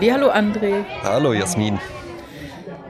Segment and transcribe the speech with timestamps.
[0.00, 0.84] Hallo André.
[1.02, 1.78] Hallo Jasmin.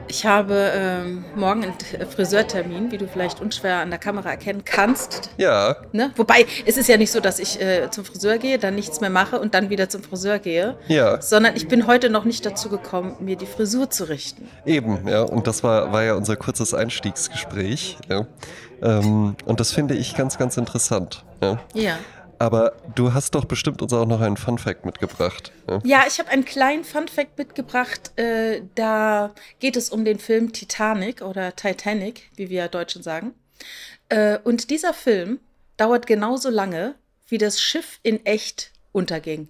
[0.07, 1.73] Ich habe ähm, morgen einen
[2.07, 5.31] Friseurtermin, wie du vielleicht unschwer an der Kamera erkennen kannst.
[5.37, 5.75] Ja.
[5.91, 6.11] Ne?
[6.15, 9.09] Wobei, es ist ja nicht so, dass ich äh, zum Friseur gehe, dann nichts mehr
[9.09, 10.77] mache und dann wieder zum Friseur gehe.
[10.87, 11.21] Ja.
[11.21, 14.47] Sondern ich bin heute noch nicht dazu gekommen, mir die Frisur zu richten.
[14.65, 15.23] Eben, ja.
[15.23, 17.97] Und das war, war ja unser kurzes Einstiegsgespräch.
[18.07, 18.27] Ja.
[18.81, 21.25] Ähm, und das finde ich ganz, ganz interessant.
[21.41, 21.59] Ja.
[21.73, 21.97] Ja.
[22.43, 25.53] Aber du hast doch bestimmt uns auch noch einen Fun Fact mitgebracht.
[25.69, 28.11] Ja, ja ich habe einen kleinen Fun Fact mitgebracht.
[28.19, 33.33] Äh, da geht es um den Film Titanic oder Titanic, wie wir Deutschen sagen.
[34.09, 35.39] Äh, und dieser Film
[35.77, 36.95] dauert genauso lange,
[37.29, 39.47] wie das Schiff in echt unterging.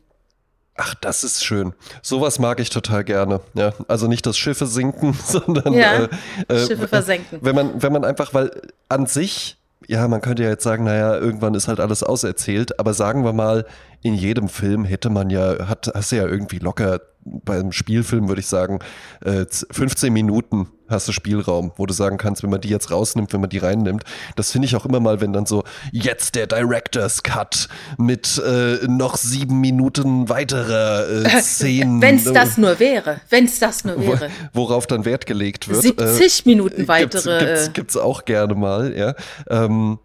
[0.76, 1.74] Ach, das ist schön.
[2.04, 3.42] Sowas mag ich total gerne.
[3.56, 6.10] Ja, also nicht, dass Schiffe sinken, sondern ja,
[6.48, 7.40] äh, Schiffe versenken.
[7.42, 8.52] Wenn man, wenn man einfach, weil
[8.88, 12.94] an sich ja, man könnte ja jetzt sagen, naja, irgendwann ist halt alles auserzählt, aber
[12.94, 13.66] sagen wir mal,
[14.04, 18.42] in jedem Film hätte man ja, hat, hast du ja irgendwie locker beim Spielfilm würde
[18.42, 18.80] ich sagen,
[19.24, 23.34] 15 äh, Minuten hast du Spielraum, wo du sagen kannst, wenn man die jetzt rausnimmt,
[23.34, 24.04] wenn man die reinnimmt.
[24.36, 28.86] Das finde ich auch immer mal, wenn dann so, jetzt der Director's Cut mit äh,
[28.88, 32.02] noch sieben Minuten weiterer äh, Szenen.
[32.02, 34.30] wenn es das nur wäre, wenn es das nur wäre.
[34.52, 35.82] Worauf dann Wert gelegt wird.
[35.82, 37.40] 70 äh, Minuten weitere.
[37.40, 39.16] Gibt's, gibt's, gibt's auch gerne mal, ja.
[39.50, 40.00] Ähm,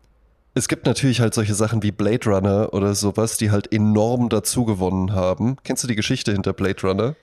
[0.59, 4.65] es gibt natürlich halt solche Sachen wie Blade Runner oder sowas, die halt enorm dazu
[4.65, 5.57] gewonnen haben.
[5.65, 7.17] Kennst du die Geschichte hinter Blade Runner?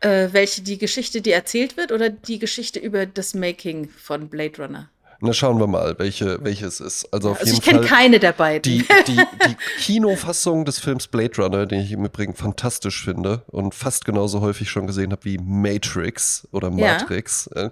[0.00, 4.62] Äh, welche die Geschichte, die erzählt wird, oder die Geschichte über das Making von Blade
[4.62, 4.90] Runner?
[5.20, 7.10] Na, schauen wir mal, welche, welche es ist.
[7.12, 8.62] Also, auf also jeden ich kenne keine der beiden.
[8.62, 13.74] Die, die, die Kinofassung des Films Blade Runner, den ich im Übrigen fantastisch finde und
[13.74, 17.48] fast genauso häufig schon gesehen habe wie Matrix oder Matrix.
[17.54, 17.70] Ja.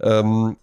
[0.00, 0.56] Ähm,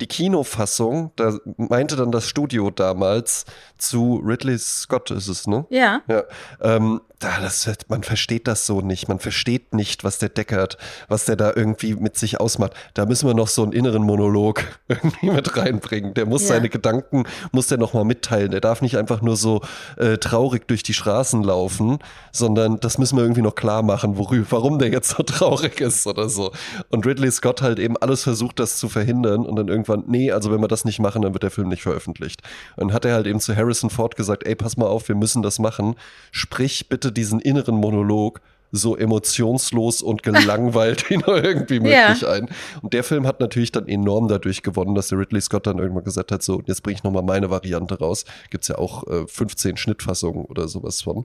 [0.00, 3.44] die Kinofassung, da meinte dann das Studio damals
[3.78, 5.66] zu Ridley Scott ist es, ne?
[5.70, 6.02] Ja.
[6.08, 6.24] Ja.
[6.60, 9.08] Ähm, das, man versteht das so nicht.
[9.08, 12.74] Man versteht nicht, was der Deckert, was der da irgendwie mit sich ausmacht.
[12.94, 16.14] Da müssen wir noch so einen inneren Monolog irgendwie mit reinbringen.
[16.14, 16.48] Der muss ja.
[16.48, 18.52] seine Gedanken, muss der nochmal mitteilen.
[18.52, 19.62] Der darf nicht einfach nur so
[19.96, 21.98] äh, traurig durch die Straßen laufen,
[22.30, 26.06] sondern das müssen wir irgendwie noch klar machen, worüber, warum der jetzt so traurig ist
[26.06, 26.52] oder so.
[26.90, 30.50] Und Ridley Scott halt eben alles versucht, das zu verhindern und dann irgendwann, nee, also
[30.50, 32.42] wenn wir das nicht machen, dann wird der Film nicht veröffentlicht.
[32.76, 35.16] Und dann hat er halt eben zu Harrison Ford gesagt, ey, pass mal auf, wir
[35.16, 35.94] müssen das machen.
[36.30, 38.40] Sprich bitte diesen inneren Monolog
[38.70, 42.30] so emotionslos und gelangweilt wie nur irgendwie möglich ja.
[42.30, 42.50] ein.
[42.82, 46.04] Und der Film hat natürlich dann enorm dadurch gewonnen, dass der Ridley Scott dann irgendwann
[46.04, 48.26] gesagt hat, so, jetzt bringe ich nochmal meine Variante raus.
[48.50, 51.24] Gibt es ja auch äh, 15 Schnittfassungen oder sowas von.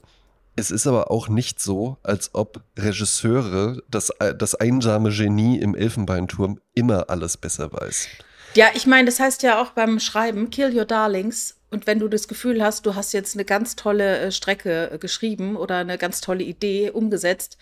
[0.55, 5.75] Es ist aber auch nicht so, als ob Regisseure, das, äh, das einsame Genie im
[5.75, 8.07] Elfenbeinturm, immer alles besser weiß.
[8.55, 11.57] Ja, ich meine, das heißt ja auch beim Schreiben, Kill Your Darlings.
[11.71, 14.97] Und wenn du das Gefühl hast, du hast jetzt eine ganz tolle äh, Strecke äh,
[14.99, 17.57] geschrieben oder eine ganz tolle Idee umgesetzt,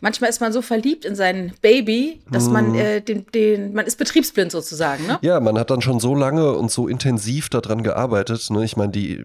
[0.00, 2.52] manchmal ist man so verliebt in sein Baby, dass mhm.
[2.52, 5.18] man äh, den, den, man ist betriebsblind sozusagen, ne?
[5.22, 8.48] Ja, man hat dann schon so lange und so intensiv daran gearbeitet.
[8.50, 8.64] Ne?
[8.64, 9.24] Ich meine, die äh,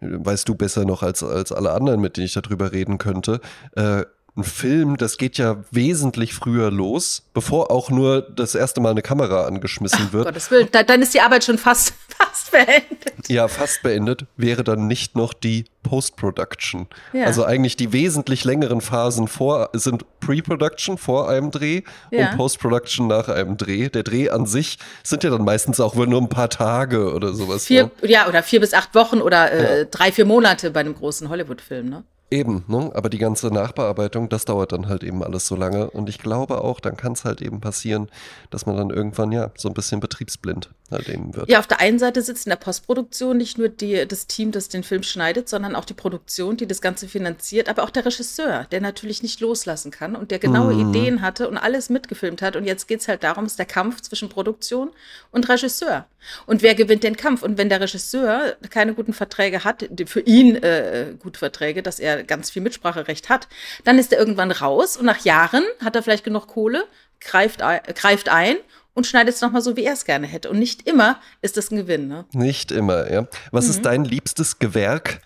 [0.00, 3.42] weißt du besser noch als, als alle anderen, mit denen ich darüber reden könnte.
[3.76, 4.04] Äh,
[4.36, 9.02] ein Film, das geht ja wesentlich früher los, bevor auch nur das erste Mal eine
[9.02, 10.26] Kamera angeschmissen wird.
[10.26, 13.28] Ach, Gottes Willen, da, dann ist die Arbeit schon fast, fast beendet.
[13.28, 16.88] Ja, fast beendet wäre dann nicht noch die Post-Production.
[17.12, 17.26] Ja.
[17.26, 22.30] Also eigentlich die wesentlich längeren Phasen vor sind Pre-Production vor einem Dreh ja.
[22.30, 23.88] und Post-Production nach einem Dreh.
[23.88, 27.66] Der Dreh an sich sind ja dann meistens auch nur ein paar Tage oder sowas.
[27.66, 28.08] Vier, ja.
[28.08, 31.88] ja oder vier bis acht Wochen oder äh, drei, vier Monate bei einem großen Hollywood-Film,
[31.88, 32.04] ne?
[32.34, 32.90] Eben, ne?
[32.94, 35.88] aber die ganze Nachbearbeitung, das dauert dann halt eben alles so lange.
[35.88, 38.08] Und ich glaube auch, dann kann es halt eben passieren,
[38.50, 41.48] dass man dann irgendwann ja so ein bisschen betriebsblind halt eben wird.
[41.48, 44.68] Ja, auf der einen Seite sitzt in der Postproduktion nicht nur die, das Team, das
[44.68, 48.66] den Film schneidet, sondern auch die Produktion, die das Ganze finanziert, aber auch der Regisseur,
[48.72, 50.90] der natürlich nicht loslassen kann und der genaue mhm.
[50.90, 52.56] Ideen hatte und alles mitgefilmt hat.
[52.56, 54.90] Und jetzt geht es halt darum, es ist der Kampf zwischen Produktion
[55.30, 56.06] und Regisseur.
[56.46, 57.42] Und wer gewinnt den Kampf?
[57.42, 62.23] Und wenn der Regisseur keine guten Verträge hat, für ihn äh, gute Verträge, dass er
[62.26, 63.48] ganz viel Mitspracherecht hat,
[63.84, 66.84] dann ist er irgendwann raus und nach Jahren hat er vielleicht genug Kohle,
[67.20, 67.60] greift,
[67.94, 68.56] greift ein
[68.94, 70.50] und schneidet es nochmal so, wie er es gerne hätte.
[70.50, 72.08] Und nicht immer ist das ein Gewinn.
[72.08, 72.24] Ne?
[72.32, 73.26] Nicht immer, ja.
[73.50, 73.70] Was mhm.
[73.70, 75.20] ist dein liebstes Gewerk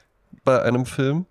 [0.45, 1.27] bei einem Film?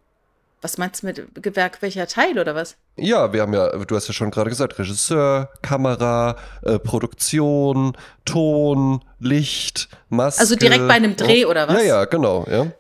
[0.62, 1.82] Was meinst du mit Gewerk?
[1.82, 2.78] Welcher Teil oder was?
[2.96, 7.96] Ja, wir haben ja, du hast ja schon gerade gesagt, Regisseur, Kamera, äh, Produktion,
[8.26, 10.42] Ton, Licht, Maske.
[10.42, 11.76] Also direkt bei einem Dreh oh, oder was?
[11.76, 12.72] Ja, ja, genau, ja.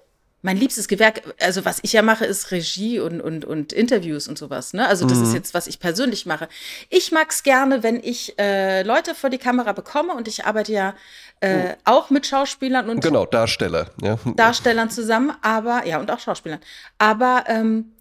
[0.47, 4.37] Mein liebstes Gewerk, also was ich ja mache, ist Regie und, und, und Interviews und
[4.37, 4.71] sowas.
[4.71, 4.87] Ne?
[4.87, 5.25] Also das mhm.
[5.25, 6.47] ist jetzt, was ich persönlich mache.
[6.89, 10.71] Ich mag es gerne, wenn ich äh, Leute vor die Kamera bekomme und ich arbeite
[10.71, 10.93] ja
[11.41, 11.73] äh, mhm.
[11.83, 14.17] auch mit Schauspielern und genau Darsteller, ja.
[14.37, 16.61] Darstellern zusammen, aber ja und auch Schauspielern.
[16.97, 17.91] Aber ähm,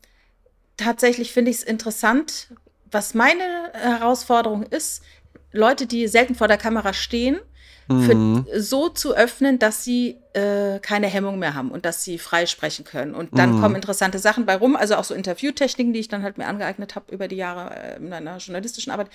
[0.76, 2.52] tatsächlich finde ich es interessant,
[2.92, 5.02] was meine Herausforderung ist,
[5.50, 7.40] Leute, die selten vor der Kamera stehen,
[7.88, 8.46] mhm.
[8.56, 12.84] so zu öffnen, dass sie äh, keine Hemmung mehr haben und dass sie frei sprechen
[12.84, 13.14] können.
[13.14, 13.60] Und dann mhm.
[13.60, 16.94] kommen interessante Sachen bei rum, also auch so Interviewtechniken, die ich dann halt mir angeeignet
[16.94, 19.08] habe über die Jahre äh, in einer journalistischen Arbeit.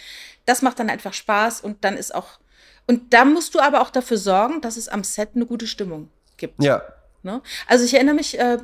[0.45, 2.39] Das macht dann einfach Spaß und dann ist auch,
[2.87, 6.09] und da musst du aber auch dafür sorgen, dass es am Set eine gute Stimmung
[6.37, 6.61] gibt.
[6.63, 6.81] Ja,
[7.23, 7.41] Ne?
[7.67, 8.57] Also ich erinnere mich äh,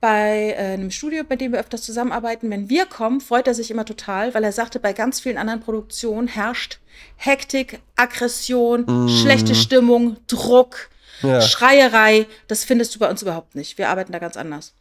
[0.00, 3.70] bei äh, einem Studio, bei dem wir öfters zusammenarbeiten, wenn wir kommen, freut er sich
[3.70, 6.80] immer total, weil er sagte, bei ganz vielen anderen Produktionen herrscht
[7.16, 9.08] Hektik, Aggression, mm.
[9.08, 10.90] schlechte Stimmung, Druck,
[11.22, 11.40] ja.
[11.40, 12.26] Schreierei.
[12.48, 13.78] Das findest du bei uns überhaupt nicht.
[13.78, 14.74] Wir arbeiten da ganz anders.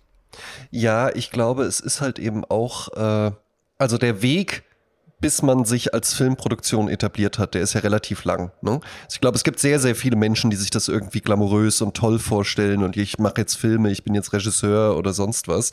[0.72, 3.32] Ja, ich glaube, es ist halt eben auch, äh,
[3.78, 4.64] also der Weg
[5.22, 8.52] bis man sich als Filmproduktion etabliert hat, der ist ja relativ lang.
[8.62, 8.72] Ne?
[8.72, 11.96] Also ich glaube, es gibt sehr, sehr viele Menschen, die sich das irgendwie glamourös und
[11.96, 15.72] toll vorstellen und ich mache jetzt Filme, ich bin jetzt Regisseur oder sonst was.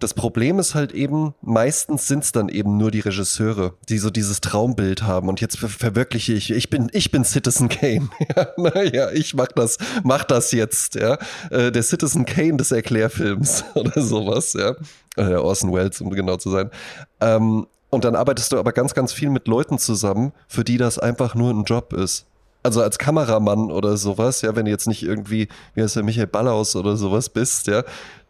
[0.00, 4.08] Das Problem ist halt eben, meistens sind es dann eben nur die Regisseure, die so
[4.08, 8.08] dieses Traumbild haben und jetzt ver verwirkliche ich, ich bin, ich bin Citizen Kane.
[8.36, 11.18] ja, naja, ich mach das, mach das jetzt, ja.
[11.50, 14.74] Äh, der Citizen Kane des Erklärfilms oder sowas, ja.
[15.16, 16.70] Äh, Orson Welles, um genau zu sein.
[17.20, 20.98] Ähm, und dann arbeitest du aber ganz, ganz viel mit Leuten zusammen, für die das
[20.98, 22.26] einfach nur ein Job ist.
[22.62, 26.26] Also als Kameramann oder sowas, ja, wenn du jetzt nicht irgendwie, wie heißt der, Michael
[26.26, 27.84] Ballaus oder sowas bist, ja,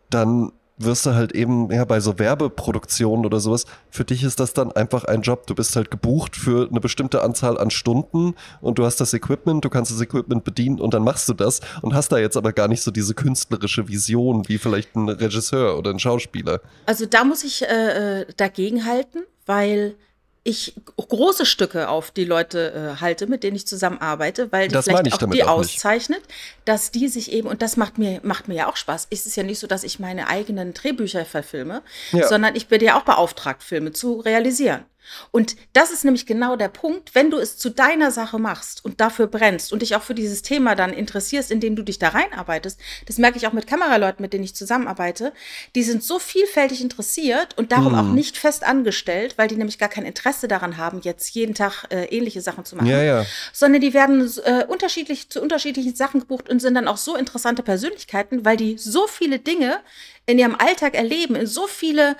[0.09, 4.55] dann wirst du halt eben, ja, bei so Werbeproduktionen oder sowas, für dich ist das
[4.55, 5.47] dann einfach ein Job.
[5.47, 9.65] Du bist halt gebucht für eine bestimmte Anzahl an Stunden und du hast das Equipment,
[9.65, 12.53] du kannst das Equipment bedienen und dann machst du das und hast da jetzt aber
[12.53, 16.61] gar nicht so diese künstlerische Vision wie vielleicht ein Regisseur oder ein Schauspieler.
[16.87, 19.97] Also da muss ich äh, äh dagegen halten, weil
[20.45, 24.85] ich große Stücke auf die Leute äh, halte, mit denen ich zusammenarbeite, weil die das
[24.85, 26.23] vielleicht auch die auch auszeichnet,
[26.65, 29.09] dass die sich eben, und das macht mir, macht mir ja auch Spaß.
[29.11, 31.83] Es ist ja nicht so, dass ich meine eigenen Drehbücher verfilme,
[32.13, 32.29] ja.
[32.29, 34.85] sondern ich bin ja auch beauftragt, Filme zu realisieren.
[35.31, 39.01] Und das ist nämlich genau der Punkt, wenn du es zu deiner Sache machst und
[39.01, 42.81] dafür brennst und dich auch für dieses Thema dann interessierst, indem du dich da reinarbeitest.
[43.07, 45.33] Das merke ich auch mit Kameraleuten, mit denen ich zusammenarbeite.
[45.75, 47.99] Die sind so vielfältig interessiert und darum hm.
[47.99, 51.87] auch nicht fest angestellt, weil die nämlich gar kein Interesse daran haben, jetzt jeden Tag
[51.91, 52.89] äh, ähnliche Sachen zu machen.
[52.89, 53.27] Ja, ja.
[53.53, 57.63] Sondern die werden äh, unterschiedlich zu unterschiedlichen Sachen gebucht und sind dann auch so interessante
[57.63, 59.79] Persönlichkeiten, weil die so viele Dinge
[60.27, 62.17] in ihrem Alltag erleben, in so viele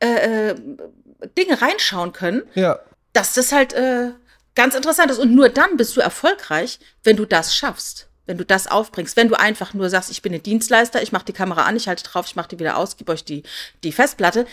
[0.00, 0.54] äh, äh
[1.36, 2.78] Dinge reinschauen können, ja.
[3.12, 4.10] dass das halt äh,
[4.54, 5.18] ganz interessant ist.
[5.18, 8.08] Und nur dann bist du erfolgreich, wenn du das schaffst.
[8.26, 11.24] Wenn du das aufbringst, wenn du einfach nur sagst, ich bin ein Dienstleister, ich mache
[11.24, 13.42] die Kamera an, ich halte drauf, ich mache die wieder aus, gebe euch die,
[13.82, 14.46] die Festplatte,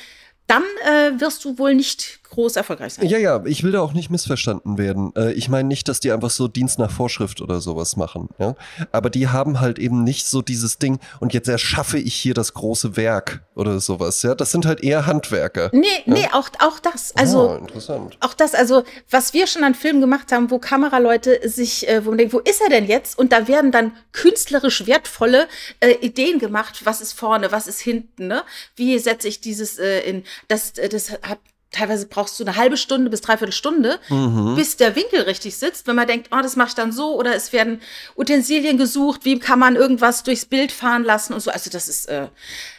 [0.47, 3.07] dann äh, wirst du wohl nicht groß erfolgreich sein.
[3.07, 5.13] Ja, ja, ich will da auch nicht missverstanden werden.
[5.15, 8.29] Äh, ich meine nicht, dass die einfach so Dienst nach Vorschrift oder sowas machen.
[8.39, 8.55] Ja?
[8.91, 12.53] Aber die haben halt eben nicht so dieses Ding und jetzt erschaffe ich hier das
[12.53, 14.21] große Werk oder sowas.
[14.23, 15.69] Ja, das sind halt eher Handwerker.
[15.73, 16.13] Nee, ja?
[16.13, 17.15] nee, auch, auch das.
[17.15, 18.17] Also, ah, interessant.
[18.19, 22.09] Auch das, also, was wir schon an Filmen gemacht haben, wo Kameraleute sich, äh, wo
[22.09, 23.17] man denkt, wo ist er denn jetzt?
[23.17, 25.47] Und da werden dann künstlerisch wertvolle
[25.79, 26.81] äh, Ideen gemacht.
[26.85, 28.43] Was ist vorne, was ist hinten, ne?
[28.75, 31.39] Wie setze ich dieses äh, in, das, äh, das hat
[31.71, 34.55] teilweise brauchst du eine halbe Stunde bis dreiviertel Stunde, mhm.
[34.55, 35.87] bis der Winkel richtig sitzt.
[35.87, 37.81] Wenn man denkt, oh, das mache ich dann so, oder es werden
[38.15, 41.51] Utensilien gesucht, wie kann man irgendwas durchs Bild fahren lassen und so.
[41.51, 42.27] Also das ist, äh,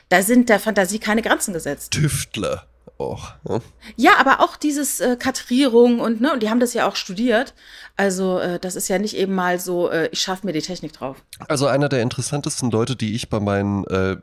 [0.08, 1.92] da sind der Fantasie keine Grenzen gesetzt.
[1.92, 2.66] Tüftler
[2.98, 3.32] auch.
[3.48, 3.60] Ja,
[3.96, 7.54] ja aber auch dieses äh, Kadrierung und ne, und die haben das ja auch studiert.
[7.96, 10.92] Also äh, das ist ja nicht eben mal so, äh, ich schaffe mir die Technik
[10.92, 11.16] drauf.
[11.48, 14.16] Also einer der interessantesten Leute, die ich bei meinen, äh,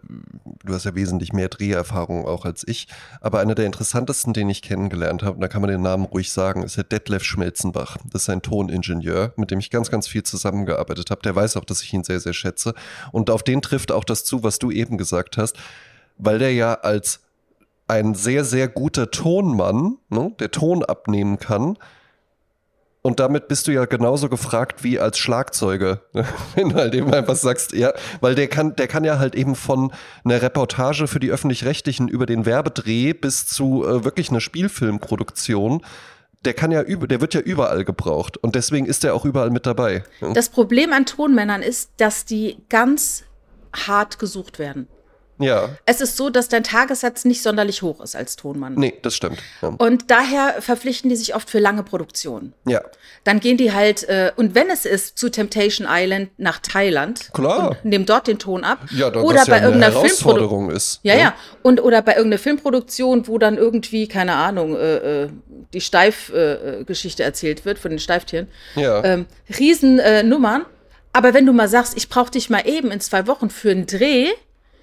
[0.63, 2.87] du hast ja wesentlich mehr Dreherfahrung auch als ich,
[3.19, 6.31] aber einer der interessantesten, den ich kennengelernt habe, und da kann man den Namen ruhig
[6.31, 7.97] sagen, ist der Detlef Schmelzenbach.
[8.11, 11.21] Das ist ein Toningenieur, mit dem ich ganz, ganz viel zusammengearbeitet habe.
[11.21, 12.73] Der weiß auch, dass ich ihn sehr, sehr schätze.
[13.11, 15.57] Und auf den trifft auch das zu, was du eben gesagt hast,
[16.17, 17.24] weil der ja als
[17.87, 21.77] ein sehr, sehr guter Tonmann, ne, der Ton abnehmen kann,
[23.05, 26.01] und damit bist du ja genauso gefragt wie als Schlagzeuger.
[26.55, 29.53] Wenn du halt eben einfach sagst, ja, weil der kann, der kann ja halt eben
[29.53, 35.85] von einer Reportage für die Öffentlich-Rechtlichen über den Werbedreh bis zu äh, wirklich einer Spielfilmproduktion
[36.45, 39.65] der kann ja der wird ja überall gebraucht und deswegen ist er auch überall mit
[39.65, 40.03] dabei.
[40.35, 43.23] Das Problem an Tonmännern ist, dass die ganz
[43.75, 44.87] hart gesucht werden.
[45.37, 45.69] Ja.
[45.85, 48.75] Es ist so, dass dein Tagessatz nicht sonderlich hoch ist als Tonmann.
[48.75, 49.39] Nee, das stimmt.
[49.61, 49.69] Ja.
[49.77, 52.53] Und daher verpflichten die sich oft für lange Produktionen.
[52.65, 52.81] ja.
[53.23, 57.31] Dann gehen die halt, äh, und wenn es ist, zu Temptation Island nach Thailand.
[57.33, 57.69] Klar.
[57.71, 58.85] Und nehmen dort den Ton ab.
[58.91, 60.35] Ja, da oder das bei ja eine irgendeiner Filmproduktion.
[60.35, 60.99] Herausforderung ist.
[61.01, 61.21] Ja, ne?
[61.21, 61.35] ja.
[61.63, 65.29] Und oder bei irgendeiner Filmproduktion, wo dann irgendwie, keine Ahnung, äh, äh,
[65.73, 68.47] die Steif-Geschichte äh, Geschichte erzählt wird von den Steiftieren.
[68.75, 69.03] Ja.
[69.03, 69.25] Ähm,
[69.57, 70.65] Riesen äh, Nummern.
[71.11, 73.87] Aber wenn du mal sagst, ich brauche dich mal eben in zwei Wochen für einen
[73.87, 74.27] Dreh,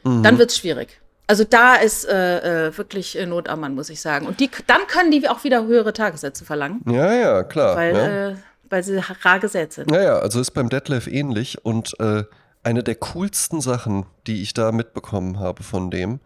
[0.04, 0.23] Mhm.
[0.23, 1.00] dann wird's schwierig.
[1.26, 4.26] Also da ist äh, äh, wirklich äh, Not am Mann, muss ich sagen.
[4.26, 7.76] Und die, dann können die auch wieder höhere Tagessätze verlangen, ja, ja, klar.
[7.76, 8.28] weil, ja.
[8.30, 8.37] äh,
[8.68, 9.90] weil sie rar gesät sind.
[9.90, 12.25] Ja, ja, also ist beim Detlef ähnlich und äh,
[12.64, 16.21] eine der coolsten Sachen, die ich da mitbekommen habe von dem,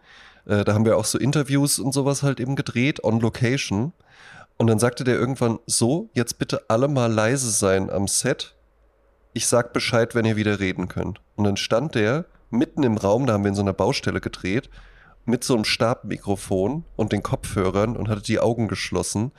[0.47, 3.93] äh, da haben wir auch so Interviews und sowas halt eben gedreht, on location.
[4.57, 8.55] Und dann sagte der irgendwann, so, jetzt bitte alle mal leise sein am Set.
[9.33, 11.21] Ich sag Bescheid, wenn ihr wieder reden könnt.
[11.35, 14.69] Und dann stand der mitten im Raum, da haben wir in so einer Baustelle gedreht,
[15.25, 19.31] mit so einem Stabmikrofon und den Kopfhörern und hatte die Augen geschlossen.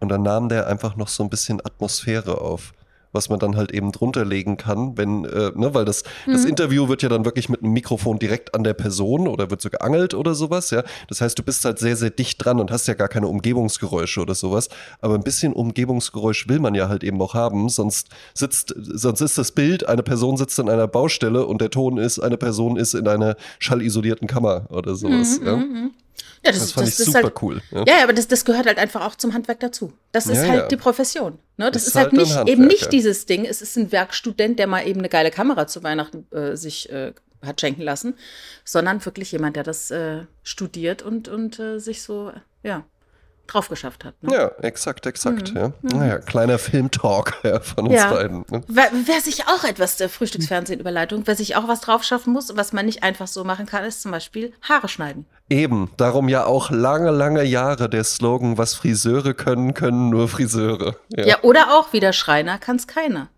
[0.00, 2.72] Und dann nahm der einfach noch so ein bisschen Atmosphäre auf,
[3.12, 6.88] was man dann halt eben drunter legen kann, wenn, äh, ne, weil das, das Interview
[6.88, 10.14] wird ja dann wirklich mit einem Mikrofon direkt an der Person oder wird so geangelt
[10.14, 10.82] oder sowas, ja.
[11.08, 14.20] Das heißt, du bist halt sehr, sehr dicht dran und hast ja gar keine Umgebungsgeräusche
[14.20, 14.68] oder sowas.
[15.00, 19.38] Aber ein bisschen Umgebungsgeräusch will man ja halt eben auch haben, sonst sitzt, sonst ist
[19.38, 22.94] das Bild, eine Person sitzt in einer Baustelle und der Ton ist, eine Person ist
[22.94, 25.62] in einer schallisolierten Kammer oder sowas, ja.
[26.44, 27.62] Ja, Das fand ich ist super halt, cool.
[27.70, 27.84] Ja.
[27.86, 29.92] Ja, aber das, das gehört halt einfach auch zum Handwerk dazu.
[30.12, 30.68] Das ist Ja, halt ja.
[30.68, 31.38] die Profession.
[31.56, 31.70] Ne?
[31.70, 33.44] Das Ist ist, halt, halt nicht, eben nicht dieses Ding.
[33.44, 37.12] Es ist ein Werkstudent, der mal eben eine geile Kamera zu Weihnachten äh, sich äh,
[37.44, 38.14] hat schenken lassen,
[38.64, 42.32] sondern wirklich jemand, der das äh, studiert und, und äh, sich so,
[42.62, 42.84] ja,
[43.48, 44.14] drauf geschafft hat.
[44.22, 44.34] Ne?
[44.34, 45.52] Ja, exakt, exakt.
[45.54, 45.72] Ja.
[45.82, 48.10] Naja, kleiner Filmtalk ja, von uns Ja.
[48.12, 48.44] beiden.
[48.50, 48.62] Ne?
[48.68, 52.72] Wer, wer sich auch etwas der Frühstücksfernsehen-Überleitung, wer sich auch was drauf schaffen muss, was
[52.72, 55.26] man nicht einfach so machen kann, ist zum Beispiel Haare schneiden.
[55.50, 60.96] Eben, darum ja auch lange, lange Jahre der Slogan, was Friseure können, können nur Friseure.
[61.08, 63.28] Ja, Ja, oder auch wieder Schreiner kann es keiner.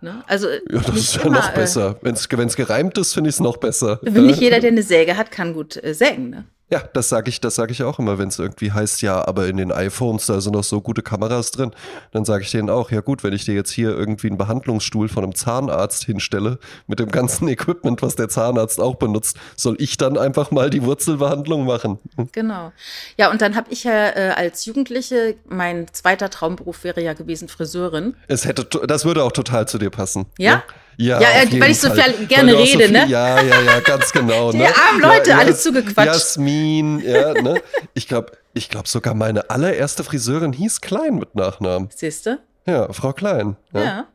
[0.00, 0.22] Ne?
[0.26, 1.96] Also Ja, das ist ja immer, noch besser.
[2.02, 4.00] Wenn es gereimt ist, finde ich es noch besser.
[4.04, 6.30] Äh, nicht jeder, der eine Säge hat, kann gut äh, sägen.
[6.30, 6.44] Ne?
[6.68, 9.46] Ja, das sage ich, das sage ich auch immer, wenn es irgendwie heißt, ja, aber
[9.46, 11.70] in den iPhones, da sind noch so gute Kameras drin.
[12.10, 15.08] Dann sage ich denen auch, ja gut, wenn ich dir jetzt hier irgendwie einen Behandlungsstuhl
[15.08, 16.58] von einem Zahnarzt hinstelle,
[16.88, 20.82] mit dem ganzen Equipment, was der Zahnarzt auch benutzt, soll ich dann einfach mal die
[20.82, 22.00] Wurzelbehandlung machen?
[22.32, 22.72] Genau.
[23.16, 27.46] Ja, und dann habe ich ja äh, als Jugendliche, mein zweiter Traumberuf wäre ja gewesen
[27.46, 28.16] Friseurin.
[28.26, 30.26] Es hätte, das würde auch total zu dir passen.
[30.36, 30.56] Ja?
[30.56, 30.62] Ne?
[30.98, 32.12] Ja, Ja, äh, weil ich so Fall.
[32.28, 33.06] gerne auch so rede, viel, ne?
[33.08, 34.50] Ja, ja, ja, ganz genau.
[34.52, 34.68] Die ne?
[34.74, 36.06] armen Leute, ja, alle Jas- zugequatscht.
[36.06, 37.60] Jasmin, ja, ne?
[37.94, 41.88] Ich glaube, ich glaube sogar meine allererste Friseurin hieß Klein mit Nachnamen.
[41.94, 42.38] Siehst du?
[42.66, 43.56] Ja, Frau Klein.
[43.74, 43.82] Ja.
[43.84, 44.06] Ja.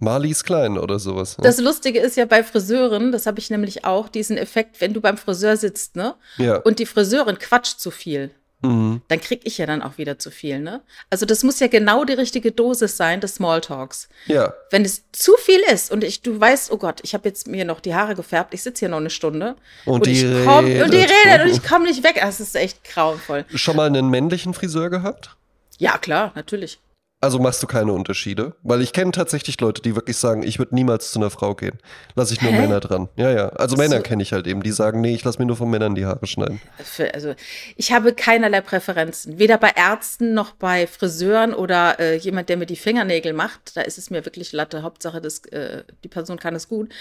[0.00, 1.36] Marlies Klein oder sowas.
[1.38, 1.42] ne?
[1.42, 5.00] Das Lustige ist ja bei Friseuren, das habe ich nämlich auch, diesen Effekt, wenn du
[5.00, 6.14] beim Friseur sitzt, ne?
[6.36, 6.58] Ja.
[6.58, 8.30] Und die Friseurin quatscht zu viel.
[8.60, 9.02] Mhm.
[9.06, 10.82] Dann krieg ich ja dann auch wieder zu viel, ne?
[11.10, 14.08] Also das muss ja genau die richtige Dosis sein des Smalltalks.
[14.26, 14.52] Ja.
[14.70, 17.64] Wenn es zu viel ist und ich, du weißt, oh Gott, ich habe jetzt mir
[17.64, 20.92] noch die Haare gefärbt, ich sitze hier noch eine Stunde Und die ich komm, und
[20.92, 21.12] die redet.
[21.24, 22.18] redet und ich komme nicht weg.
[22.20, 23.44] Das ist echt grauenvoll.
[23.54, 25.36] Schon mal einen männlichen Friseur gehabt?
[25.78, 26.80] Ja, klar, natürlich.
[27.20, 28.54] Also machst du keine Unterschiede?
[28.62, 31.76] Weil ich kenne tatsächlich Leute, die wirklich sagen, ich würde niemals zu einer Frau gehen.
[32.14, 32.60] Lass ich nur Hä?
[32.60, 33.08] Männer dran.
[33.16, 33.48] Ja, ja.
[33.48, 34.02] Also Männer So.
[34.02, 36.28] kenne ich halt eben, die sagen, nee, ich lass mir nur von Männern die Haare
[36.28, 36.60] schneiden.
[36.76, 37.34] Für, also
[37.74, 39.40] ich habe keinerlei Präferenzen.
[39.40, 43.76] Weder bei Ärzten noch bei Friseuren oder äh, jemand, der mir die Fingernägel macht.
[43.76, 44.82] Da ist es mir wirklich Latte.
[44.84, 46.92] Hauptsache, das, äh, die Person kann es gut.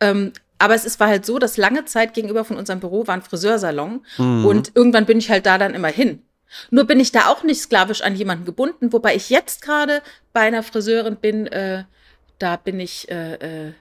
[0.00, 3.12] Ähm, aber es ist, war halt so, dass lange Zeit gegenüber von unserem Büro war
[3.14, 4.06] ein Friseursalon.
[4.16, 6.22] Und irgendwann bin ich halt da dann immer hin.
[6.70, 10.40] Nur bin ich da auch nicht sklavisch an jemanden gebunden, wobei ich jetzt gerade bei
[10.40, 11.84] einer Friseurin bin, äh,
[12.38, 13.72] da bin ich äh, äh,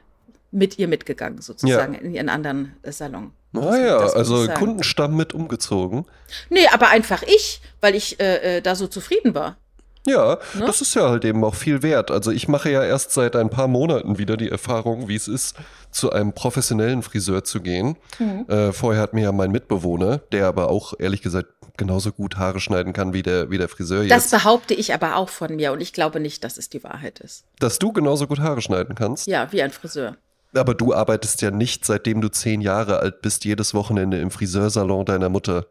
[0.52, 3.32] mit ihr mitgegangen, sozusagen, in ihren anderen äh, Salon.
[3.52, 4.48] Naja, muss also.
[4.54, 6.06] Kundenstamm mit umgezogen.
[6.50, 9.58] Nee, aber einfach ich, weil ich äh, äh, da so zufrieden war.
[10.08, 10.66] Ja, Ne?
[10.66, 12.12] das ist ja halt eben auch viel wert.
[12.12, 15.56] Also ich mache ja erst seit ein paar Monaten wieder die Erfahrung, wie es ist,
[15.92, 17.98] zu einem professionellen Friseur zu gehen.
[18.20, 18.46] Mhm.
[18.48, 22.60] Äh, vorher hat mir ja mein Mitbewohner, der aber auch ehrlich gesagt genauso gut Haare
[22.60, 25.74] schneiden kann wie der, wie der Friseur Das jetzt, behaupte ich aber auch von mir
[25.74, 27.44] und ich glaube nicht, dass es die Wahrheit ist.
[27.60, 29.28] dass du genauso gut Haare schneiden kannst.
[29.28, 30.16] Ja, wie ein Friseur.
[30.54, 35.06] Aber du arbeitest ja nicht, seitdem du zehn Jahre alt bist, jedes Wochenende im Friseursalon
[35.06, 35.66] deiner Mutter.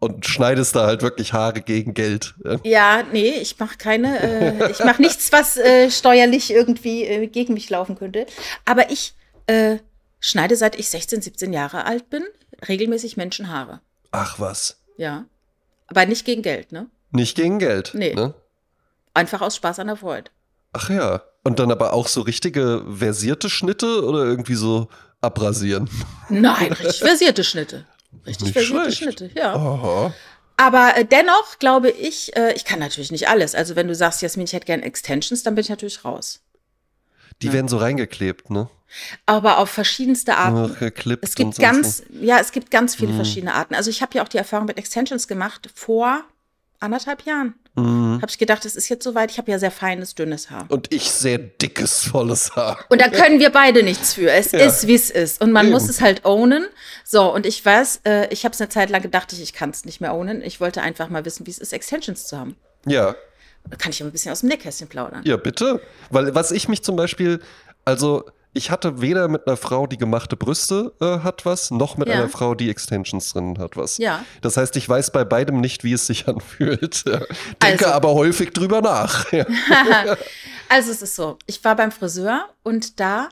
[0.00, 2.34] Und schneidest da halt wirklich Haare gegen Geld.
[2.64, 7.52] Ja, nee, ich mache keine, äh, ich mache nichts, was äh, steuerlich irgendwie äh, gegen
[7.52, 8.24] mich laufen könnte.
[8.64, 9.14] Aber ich
[9.46, 9.76] äh,
[10.18, 12.24] schneide, seit ich 16, 17 Jahre alt bin,
[12.66, 13.80] regelmäßig Menschenhaare.
[14.10, 14.80] Ach was.
[14.96, 15.26] Ja.
[15.86, 16.86] Aber nicht gegen Geld, ne?
[17.10, 17.92] Nicht gegen Geld.
[17.92, 18.14] Nee.
[18.14, 18.32] Ne?
[19.12, 20.30] Einfach aus Spaß an der Freude.
[20.72, 21.22] Ach ja.
[21.42, 24.88] Und dann aber auch so richtige versierte Schnitte oder irgendwie so
[25.20, 25.90] abrasieren?
[26.28, 27.86] Nein, richtig versierte Schnitte.
[28.26, 28.92] Richtig versierte.
[28.92, 29.54] Schnitte, ja.
[29.54, 30.12] Aha.
[30.56, 33.54] Aber äh, dennoch glaube ich, äh, ich kann natürlich nicht alles.
[33.54, 36.40] Also wenn du sagst, Jasmin, ich hätte gerne Extensions, dann bin ich natürlich raus.
[37.40, 38.68] Die werden so reingeklebt, ne?
[39.24, 40.76] Aber auf verschiedenste Arten.
[40.78, 41.62] Geklippt Es gibt und so.
[41.62, 42.98] ganz, ja, es gibt ganz Mhm.
[42.98, 43.74] viele verschiedene Arten.
[43.74, 46.22] Also ich habe ja auch die Erfahrung mit Extensions gemacht vor
[46.80, 47.54] anderthalb Jahren.
[47.82, 48.16] Mhm.
[48.22, 49.30] Habe ich gedacht, es ist jetzt soweit.
[49.30, 50.66] Ich habe ja sehr feines, dünnes Haar.
[50.68, 52.78] Und ich sehr dickes, volles Haar.
[52.88, 54.30] Und da können wir beide nichts für.
[54.30, 54.60] Es Ja.
[54.60, 55.40] ist, wie es ist.
[55.40, 55.72] Und man Eben.
[55.72, 56.66] muss es halt ownen.
[57.04, 59.70] So, und ich weiß, äh, ich habe es eine Zeit lang gedacht, ich, ich kann
[59.70, 60.42] es nicht mehr ownen.
[60.42, 62.56] Ich wollte einfach mal wissen, wie es ist, Extensions zu haben.
[62.86, 63.14] Ja,
[63.68, 65.22] Da kann ich ja ein bisschen aus dem Nähkästchen plaudern.
[65.24, 65.80] ja, bitte.
[66.10, 67.40] Weil was ich mich zum Beispiel,
[67.84, 72.08] also ich hatte weder mit einer Frau, die gemachte Brüste äh, hat was, noch mit
[72.08, 72.14] Ja.
[72.14, 73.98] einer Frau, die Extensions drin hat was.
[73.98, 74.24] Ja.
[74.42, 77.04] Das heißt, ich weiß bei beidem nicht, wie es sich anfühlt.
[77.06, 77.26] Denke
[77.86, 77.86] Also.
[77.86, 79.26] aber häufig drüber nach.
[79.32, 79.46] Ja.
[80.68, 83.28] Also es ist so, ich war beim Friseur und da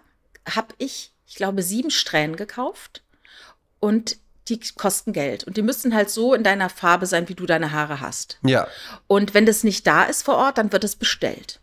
[0.56, 3.04] habe ich, ich glaube, sieben Strähnen gekauft
[3.78, 4.16] und
[4.48, 5.44] die kosten Geld.
[5.44, 8.38] Und die müssen halt so in deiner Farbe sein, wie du deine Haare hast.
[8.42, 8.66] ja.
[9.06, 11.60] Und wenn das nicht da ist vor Ort, dann wird es bestellt.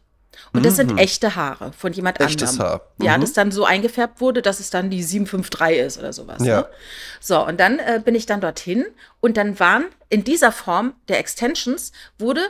[0.54, 2.26] Und das sind echte Haare von jemand Mhm.
[2.28, 2.70] Echtes anderem.
[2.70, 2.82] Haar.
[3.02, 3.22] Ja, Mhm.
[3.22, 6.44] das dann so eingefärbt wurde, dass es dann die 753 ist oder sowas.
[6.46, 6.62] Ja.
[6.62, 6.68] Ne?
[7.20, 8.86] So, und dann äh, bin ich dann dorthin
[9.22, 12.42] und dann waren in dieser Form der Extensions wurde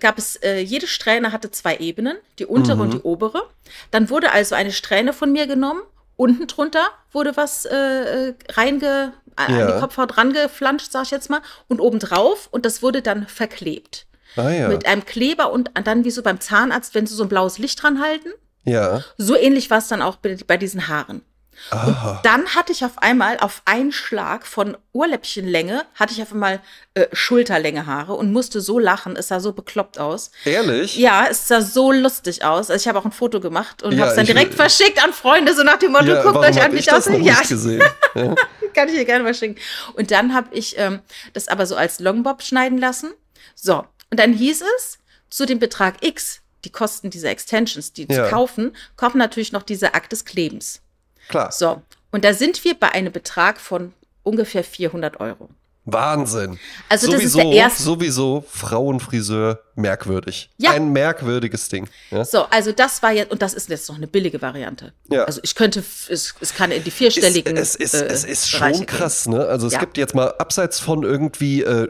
[0.00, 2.80] gab es, äh, jede Strähne hatte zwei Ebenen, die untere Mhm.
[2.82, 3.42] und die obere.
[3.90, 5.82] Dann wurde also eine Strähne von mir genommen,
[6.16, 9.70] unten drunter wurde was äh, äh, reinge, an Ja.
[9.72, 14.06] die Kopfhaut rangeflanscht, sag ich jetzt mal, und obendrauf und das wurde dann verklebt.
[14.36, 14.68] Ah ja.
[14.68, 17.82] Mit einem Kleber und dann wie so beim Zahnarzt, wenn sie so ein blaues Licht
[17.82, 18.28] dran halten.
[18.64, 19.02] ja.
[19.18, 21.22] So ähnlich war es dann auch bei, bei diesen Haaren.
[21.70, 22.20] Aha.
[22.24, 26.60] Dann hatte ich auf einmal auf einen Schlag von Ohrläppchenlänge, hatte ich auf einmal
[26.94, 29.14] äh, Schulterlänge Haare und musste so lachen.
[29.16, 30.32] Es sah so bekloppt aus.
[30.44, 30.96] Ehrlich?
[30.96, 32.68] Ja, es sah so lustig aus.
[32.70, 35.12] Also ich habe auch ein Foto gemacht und Ja, habe es dann direkt verschickt an
[35.12, 37.18] Freunde, so nach dem Motto, Ja, guckt euch an, wie ich aussehe.
[37.20, 37.82] Ja, nicht gesehen?
[38.14, 38.34] Ja.
[38.74, 39.56] kann ich dir gerne mal schicken.
[39.94, 41.00] Und dann habe ich ähm,
[41.32, 43.12] das aber so als Longbob schneiden lassen.
[43.54, 44.98] So, und dann hieß es,
[45.30, 48.24] zu dem Betrag X, die Kosten dieser Extensions, die Ja.
[48.26, 50.82] zu kaufen, kommt natürlich noch dieser Akt des Klebens.
[51.28, 51.50] Klar.
[51.50, 55.48] So, und da sind wir bei einem Betrag von ungefähr 400 Euro.
[55.84, 56.58] Wahnsinn.
[56.88, 60.50] Also das ist sowieso, der erste- Sowieso Frauenfriseur merkwürdig.
[60.58, 60.70] Ja.
[60.72, 61.88] Ein merkwürdiges Ding.
[62.10, 62.24] Ja.
[62.24, 64.92] So, also das war jetzt, und das ist jetzt noch eine billige Variante.
[65.10, 65.24] Ja.
[65.24, 67.56] Also ich könnte, es, es kann in die vierstelligen.
[67.56, 68.96] es, es, ist, äh, es ist Bereiche schon gehen.
[68.98, 69.44] krass, ne?
[69.46, 69.80] Also es Ja.
[69.80, 71.88] gibt jetzt mal abseits von irgendwie äh,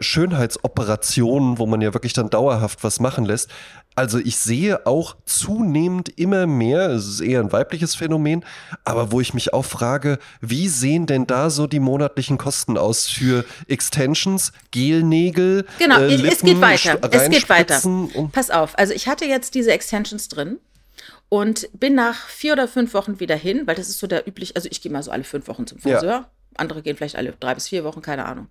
[0.63, 3.49] Schönheitsoperationen, wo man ja wirklich dann dauerhaft was machen lässt.
[4.03, 8.45] Also ich sehe auch zunehmend immer mehr, es ist eher ein weibliches Phänomen,
[8.85, 13.07] aber wo ich mich auch frage, wie sehen denn da so die monatlichen Kosten aus
[13.07, 16.99] für Extensions, Gelnägel, Genau, äh, es- es Lippen, geht weiter.
[17.13, 17.81] Es geht weiter.
[18.33, 20.59] Pass auf, also ich hatte jetzt diese Extensions drin
[21.29, 24.57] und bin nach vier oder fünf Wochen wieder hin, weil das ist so der üblich,
[24.57, 26.01] also ich gehe mal so alle fünf Wochen zum Ja.
[26.57, 28.49] Andere gehen vielleicht alle drei bis vier Wochen, keine Ahnung.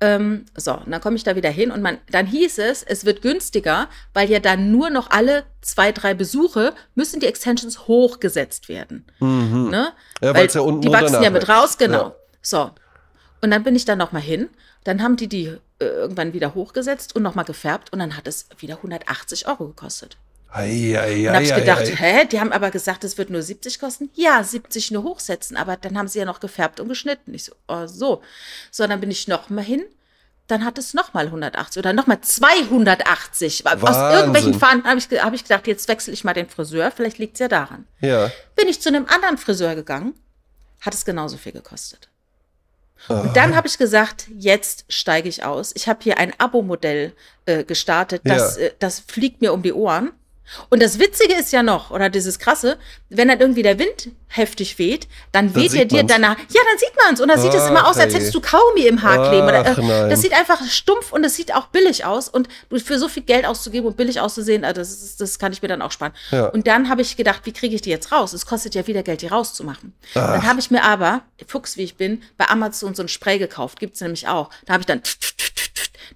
[0.00, 3.04] Ähm, so, und dann komme ich da wieder hin und man, dann hieß es, es
[3.04, 8.68] wird günstiger, weil ja dann nur noch alle zwei, drei Besuche müssen die Extensions hochgesetzt
[8.68, 9.04] werden.
[9.20, 9.68] Mhm.
[9.70, 9.92] Ne?
[10.20, 12.08] Ja, Weil ja unten die wachsen ja mit raus, genau.
[12.08, 12.16] Ja.
[12.42, 12.70] So.
[13.42, 14.48] Und dann bin ich da noch mal hin.
[14.84, 15.46] Dann haben die die
[15.78, 19.66] äh, irgendwann wieder hochgesetzt und noch mal gefärbt und dann hat es wieder 180 Euro
[19.66, 20.16] gekostet.
[20.50, 23.78] Ei, ei, Und habe ich gedacht, hä, die haben aber gesagt, es wird nur 70
[23.78, 24.10] kosten.
[24.14, 27.34] Ja, 70 nur hochsetzen, aber dann haben sie ja noch gefärbt und geschnitten.
[27.34, 28.22] Ich so, oh, so.
[28.70, 29.84] So, dann bin ich noch mal hin.
[30.46, 33.66] Dann hat es noch mal 180 oder noch mal 280.
[33.66, 34.16] Aus Wahnsinn.
[34.16, 36.90] irgendwelchen Fahren habe ich, hab ich gedacht, jetzt wechsle ich mal den Friseur.
[36.92, 37.86] Vielleicht liegt es ja daran.
[38.00, 38.30] Ja.
[38.54, 40.14] Bin ich zu einem anderen Friseur gegangen,
[40.80, 42.08] hat es genauso viel gekostet.
[43.08, 45.72] Und dann habe ich gesagt, jetzt steige ich aus.
[45.74, 47.12] Ich habe hier ein Abo-Modell
[47.44, 48.62] äh, gestartet, das, Ja.
[48.66, 50.12] äh, das fliegt mir um die Ohren.
[50.70, 52.78] Und das Witzige ist ja noch, oder dieses Krasse,
[53.08, 56.12] wenn dann irgendwie der Wind heftig weht, dann Dann weht er dir man's.
[56.12, 57.20] danach, ja, dann sieht man's.
[57.20, 59.46] Und dann sieht es immer Ach, aus, als hättest du Kaugummi im Haar kleben.
[59.46, 62.28] Oder, Ach, äh, das sieht einfach stumpf und es sieht auch billig aus.
[62.28, 62.48] Und
[62.84, 65.68] für so viel Geld auszugeben und billig auszusehen, äh, das, ist, das kann ich mir
[65.68, 66.12] dann auch sparen.
[66.30, 66.46] Ja.
[66.46, 68.32] Und dann habe ich gedacht, wie kriege ich die jetzt raus?
[68.32, 69.94] Es kostet ja wieder Geld, die rauszumachen.
[70.14, 73.78] Dann habe ich mir aber, Fuchs wie ich bin, bei Amazon so ein Spray gekauft.
[73.78, 74.50] Gibt's nämlich auch.
[74.64, 75.02] Da habe ich dann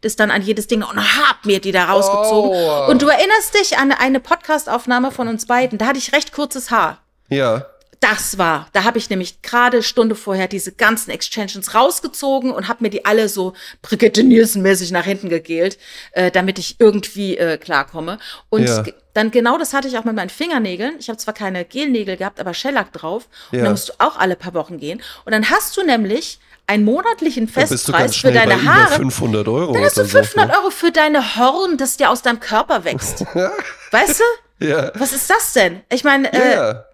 [0.03, 2.51] das dann an jedes Ding und hab mir die da rausgezogen.
[2.53, 2.87] Oh.
[2.91, 5.79] Und du erinnerst dich an eine Podcastaufnahme von uns beiden.
[5.79, 6.99] Da hatte ich recht kurzes Haar.
[7.29, 7.67] Ja.
[8.01, 12.83] Das war, da habe ich nämlich gerade Stunde vorher diese ganzen Extensions rausgezogen und habe
[12.83, 15.77] mir die alle so Brigitte Nielsen-mäßig nach hinten gegelt,
[16.13, 18.19] äh, damit ich irgendwie äh, klarkomme.
[18.49, 18.85] Und Ja.
[19.13, 20.95] dann genau das hatte ich auch mit meinen Fingernägeln.
[20.99, 23.29] Ich habe zwar keine Gelnägel gehabt, aber Shellac drauf.
[23.53, 23.65] Und Ja.
[23.67, 25.03] da musst du auch alle paar Wochen gehen.
[25.27, 28.95] Und dann hast du nämlich einen monatlichen Festpreis für deine Haare.
[28.95, 29.73] 500 Euro.
[29.73, 32.85] Dann hast du oder so, 500 Euro für deine Horn, das dir aus deinem Körper
[32.85, 33.25] wächst.
[33.91, 34.25] weißt du?
[34.63, 34.93] Ja.
[34.95, 35.81] Was ist das denn?
[35.91, 36.85] Ich meine, äh, Ja.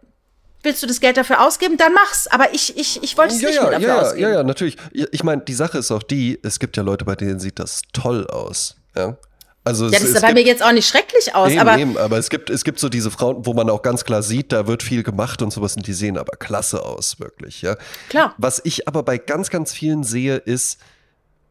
[0.63, 2.29] willst du das Geld dafür ausgeben, dann mach's.
[2.29, 4.23] Aber ich, ich, ich wollte es ja, nicht ja, mehr dafür ja, ausgeben.
[4.23, 4.77] ja, ja, natürlich.
[4.93, 7.83] Ich meine, die Sache ist auch die, es gibt ja Leute, bei denen sieht das
[7.93, 8.77] toll aus.
[8.95, 9.17] Ja.
[9.67, 11.99] Also Ja, es, das sah bei mir jetzt auch nicht schrecklich aus, Eben, aber eben,
[11.99, 14.69] aber es gibt, es gibt so diese Frauen, wo man auch ganz klar sieht, da
[14.69, 17.77] wird viel gemacht und sowas und die sehen aber klasse aus, wirklich, ja.
[18.09, 18.33] Klar.
[18.39, 20.79] Was ich aber bei ganz, ganz vielen sehe, ist,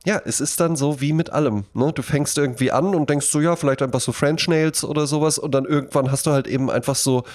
[0.06, 1.66] ja, es ist dann so wie mit allem.
[1.74, 1.92] Ne?
[1.94, 5.38] Du fängst irgendwie an und denkst so, ja, vielleicht einfach so French Nails oder sowas
[5.38, 7.26] und dann irgendwann hast du halt eben einfach so,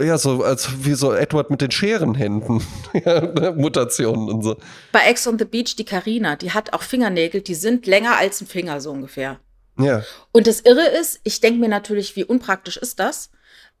[0.00, 2.62] ja, so als wie so Edward mit den Scherenhänden.
[3.04, 4.56] ja, ne, Mutationen und so.
[4.90, 8.40] bei Ex on the Beach, die Karina, die hat auch Fingernägel, die sind länger als
[8.40, 9.38] ein Finger so ungefähr.
[9.78, 10.02] Ja.
[10.32, 13.30] Und das Irre ist, ich denke mir natürlich, wie unpraktisch ist das?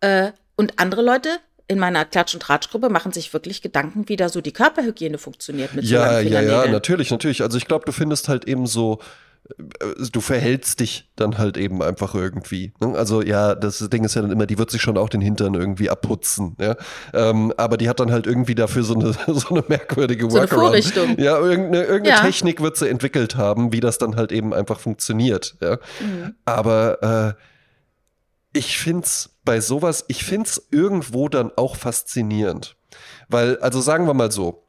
[0.00, 1.28] Äh, und andere Leute
[1.68, 5.74] in meiner Klatsch- und Tratschgruppe machen sich wirklich Gedanken, wie da so die Körperhygiene funktioniert
[5.74, 7.42] mit so Ja, langen ja, ja, natürlich, natürlich.
[7.42, 9.00] Also ich glaube, du findest halt eben so,
[10.12, 12.72] du verhältst dich dann halt eben einfach irgendwie.
[12.80, 12.96] Ne?
[12.96, 15.54] Also ja, das Ding ist ja dann immer, die wird sich schon auch den Hintern
[15.54, 16.56] irgendwie abputzen.
[16.60, 16.76] Ja?
[17.12, 20.50] Ähm, aber die hat dann halt irgendwie dafür so eine, so eine merkwürdige So eine
[20.50, 20.66] Workaround.
[20.68, 21.18] Vorrichtung.
[21.18, 22.22] Ja, irgendeine, irgendeine Ja.
[22.22, 25.56] Technik wird sie entwickelt haben, wie das dann halt eben einfach funktioniert.
[25.60, 25.78] Ja?
[26.00, 26.34] Mhm.
[26.44, 27.40] Aber äh,
[28.52, 32.76] ich find's bei sowas, ich find's irgendwo dann auch faszinierend.
[33.28, 34.65] Weil, also sagen wir mal so,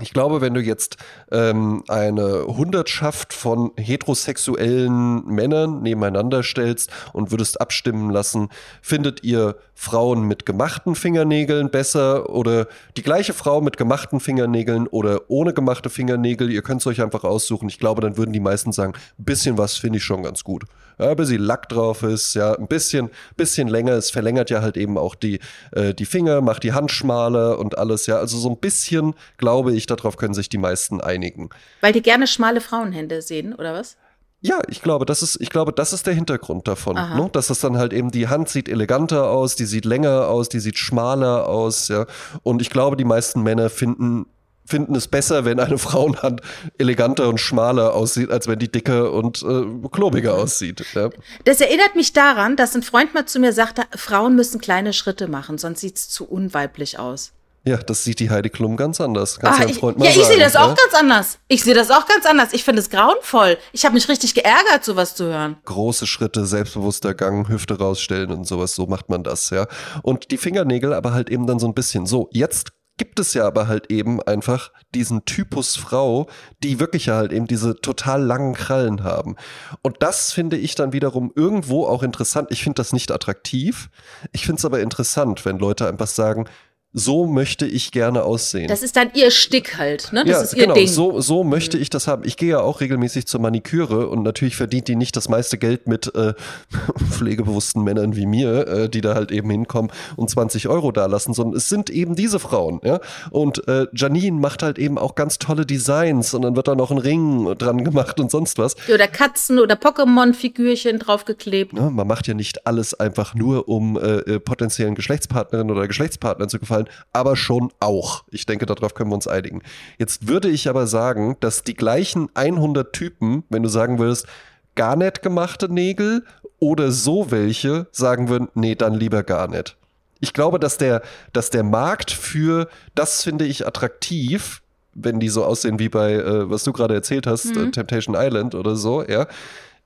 [0.00, 0.96] ich glaube, wenn du jetzt
[1.30, 8.48] ähm, eine Hundertschaft von heterosexuellen Männern nebeneinander stellst und würdest abstimmen lassen,
[8.80, 15.22] findet ihr Frauen mit gemachten Fingernägeln besser oder die gleiche Frau mit gemachten Fingernägeln oder
[15.28, 17.68] ohne gemachte Fingernägel, ihr könnt es euch einfach aussuchen.
[17.68, 20.64] Ich glaube, dann würden die meisten sagen, ein bisschen was finde ich schon ganz gut.
[20.98, 23.92] Ein bisschen Lack drauf ist, ja, ein bisschen, bisschen länger.
[23.92, 25.40] Es verlängert ja halt eben auch die,
[25.72, 28.16] äh, die Finger, macht die Hand schmaler und alles, ja.
[28.16, 31.50] Also so ein bisschen, glaube ich, darauf können sich die meisten einigen.
[31.80, 33.96] Weil die gerne schmale Frauenhände sehen, oder was?
[34.44, 36.98] Ja, ich glaube, das ist, ich glaube, das ist der Hintergrund davon.
[36.98, 37.16] Aha.
[37.16, 37.30] Ne?
[37.32, 40.58] Dass es dann halt eben, die Hand sieht eleganter aus, die sieht länger aus, die
[40.58, 42.06] sieht schmaler aus, ja.
[42.42, 44.26] Und ich glaube, die meisten Männer finden,
[44.64, 46.40] finden es besser, wenn eine Frauenhand
[46.78, 50.84] eleganter und schmaler aussieht, als wenn die dicker und äh, klobiger aussieht.
[50.94, 51.10] Ja?
[51.44, 55.28] Das erinnert mich daran, dass ein Freund mal zu mir sagte, Frauen müssen kleine Schritte
[55.28, 57.32] machen, sonst sieht's zu unweiblich aus.
[57.64, 59.38] ja, das sieht die Heidi Klum ganz anders.
[59.38, 60.74] Kannst Ah, deinem ich, Freund mal ja, ich sehe das auch ja?
[60.74, 61.38] ganz anders.
[61.48, 62.48] Ich sehe das auch ganz anders.
[62.52, 63.56] Ich finde es grauenvoll.
[63.72, 65.56] Ich habe mich richtig geärgert, sowas zu hören.
[65.64, 69.66] große Schritte, selbstbewusster Gang, Hüfte rausstellen und sowas, so macht man das, ja.
[70.02, 72.28] Und die Fingernägel aber halt eben dann so ein bisschen so.
[72.32, 76.28] Jetzt gibt es ja aber halt eben einfach diesen Typus Frau,
[76.62, 79.36] die wirklich ja halt eben diese total langen Krallen haben.
[79.82, 82.48] Und das finde ich dann wiederum irgendwo auch interessant.
[82.50, 83.90] Ich finde das nicht attraktiv.
[84.32, 86.46] Ich finde es aber interessant, wenn Leute einfach sagen,
[86.92, 88.68] so möchte ich gerne aussehen.
[88.68, 90.24] Das ist dann ihr Stick halt, ne?
[90.24, 90.88] Das ja, ist ihr genau, Ding.
[90.88, 92.22] so, so möchte ich das haben.
[92.24, 95.86] Ich gehe ja auch regelmäßig zur Maniküre und natürlich verdient die nicht das meiste Geld
[95.86, 96.34] mit äh,
[97.10, 101.56] pflegebewussten Männern wie mir, äh, die da halt eben hinkommen und 20 Euro dalassen, sondern
[101.56, 102.80] es sind eben diese Frauen.
[102.84, 103.00] Ja?
[103.30, 106.90] Und äh, Janine macht halt eben auch ganz tolle Designs und dann wird da noch
[106.90, 108.76] ein Ring dran gemacht und sonst was.
[108.92, 111.72] Oder Katzen oder Pokémon-Figürchen draufgeklebt.
[111.72, 116.48] Ne, man macht ja nicht alles einfach nur, um äh, äh, potenziellen Geschlechtspartnerinnen oder Geschlechtspartnern
[116.48, 116.81] zu gefallen,
[117.12, 118.24] aber schon auch.
[118.30, 119.62] Ich denke, darauf können wir uns einigen.
[119.98, 124.26] Jetzt würde ich aber sagen, dass die gleichen 100 Typen, wenn du sagen würdest,
[124.74, 126.24] gar nicht gemachte Nägel
[126.58, 129.76] oder so welche, sagen würden, nee, dann lieber gar nicht.
[130.20, 134.62] Ich glaube, dass der, dass der Markt für, das finde ich attraktiv,
[134.94, 138.54] wenn die so aussehen wie bei, äh, was du gerade erzählt hast, äh, Temptation Island
[138.54, 139.26] oder so, ja.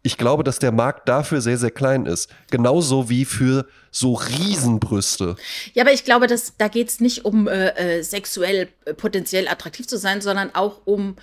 [0.07, 2.31] Ich glaube, dass der Markt dafür sehr, sehr klein ist.
[2.53, 5.35] Genauso wie für so Riesenbrüste.
[5.75, 9.49] Ja, aber ich glaube, dass, da geht es nicht um äh, äh, sexuell äh, potenziell
[9.49, 11.17] attraktiv zu sein, sondern auch um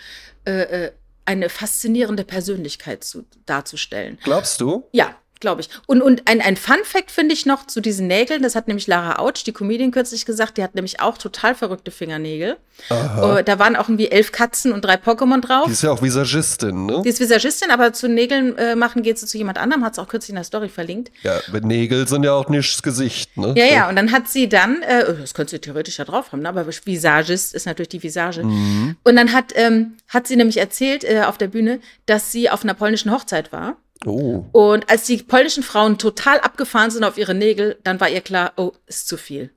[0.43, 0.91] äh, äh,
[1.23, 4.19] eine faszinierende Persönlichkeit zu, darzustellen.
[4.21, 4.83] Glaubst du?
[4.91, 5.69] Ja, glaube ich.
[5.85, 9.19] Und, und ein, ein Fun-Fact finde ich noch zu diesen Nägeln, das hat nämlich Lara
[9.19, 12.57] Autsch, die Comedian, kürzlich gesagt, die hat nämlich auch total verrückte Fingernägel.
[12.89, 15.65] Äh, da waren auch irgendwie elf Katzen und drei Pokémon drauf.
[15.67, 17.01] Die ist ja auch Visagistin, ne?
[17.03, 19.99] Die ist Visagistin, aber zu Nägeln äh, machen geht sie zu jemand anderem, hat es
[19.99, 21.11] auch kürzlich in der Story verlinkt.
[21.21, 23.53] Ja, mit Nägel sind ja auch nicht das Gesicht, ne?
[23.57, 26.31] Ja, ja, und dann hat sie dann, äh, oh, das könnte sie theoretisch ja drauf
[26.31, 26.49] haben, ne?
[26.49, 28.43] aber Visagist ist natürlich die Visage.
[28.43, 28.95] Mhm.
[29.03, 32.63] Und dann hat, ähm, hat sie nämlich erzählt äh, auf der Bühne, dass sie auf
[32.63, 33.75] einer polnischen Hochzeit war.
[34.05, 34.45] Oh.
[34.51, 38.53] Und als die polnischen Frauen total abgefahren sind auf ihre Nägel, dann war ihr klar,
[38.57, 39.51] oh, ist zu viel.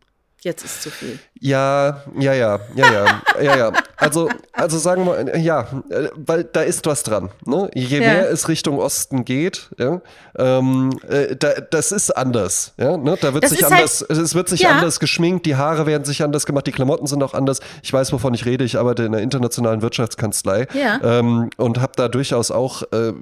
[0.46, 1.18] Jetzt ist zu viel.
[1.40, 3.72] Ja, ja, ja, ja, ja, ja, ja.
[3.96, 5.66] Also, also sagen wir, ja,
[6.14, 7.30] weil da ist was dran.
[7.44, 7.68] Ne?
[7.74, 7.98] Je Ja.
[7.98, 10.00] mehr es Richtung Osten geht, ja,
[10.38, 12.74] ähm, äh, da, das ist anders.
[12.78, 13.18] Ja, ne?
[13.20, 14.70] Da wird Das sich halt- anders, es wird sich Ja.
[14.70, 17.58] anders geschminkt, die Haare werden sich anders gemacht, die Klamotten sind auch anders.
[17.82, 18.62] Ich weiß, wovon ich rede.
[18.62, 20.68] Ich arbeite in einer internationalen Wirtschaftskanzlei
[21.02, 23.12] ähm, und habe da durchaus auch äh,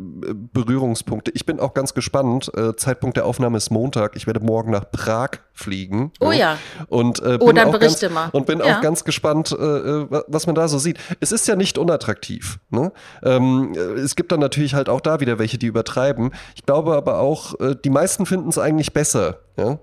[0.53, 1.31] Berührungspunkte.
[1.35, 2.51] Ich bin auch ganz gespannt.
[2.55, 4.15] Äh, Zeitpunkt der Aufnahme ist Montag.
[4.15, 6.13] Ich werde morgen nach Prag fliegen.
[6.21, 6.59] Oh ja.
[6.89, 8.29] Und Und, äh, oh, dann auch berichte ganz, mal.
[8.33, 8.77] Und bin Ja.
[8.77, 10.98] auch ganz gespannt, äh, äh, wa- was man da so sieht.
[11.20, 12.59] Es ist ja nicht unattraktiv.
[12.70, 12.92] Ne?
[13.22, 16.33] Ähm, äh, es gibt dann natürlich halt auch da wieder welche, die übertreiben.
[16.55, 19.38] Ich glaube aber auch, äh, die meisten finden es eigentlich besser.
[19.57, 19.79] Ja?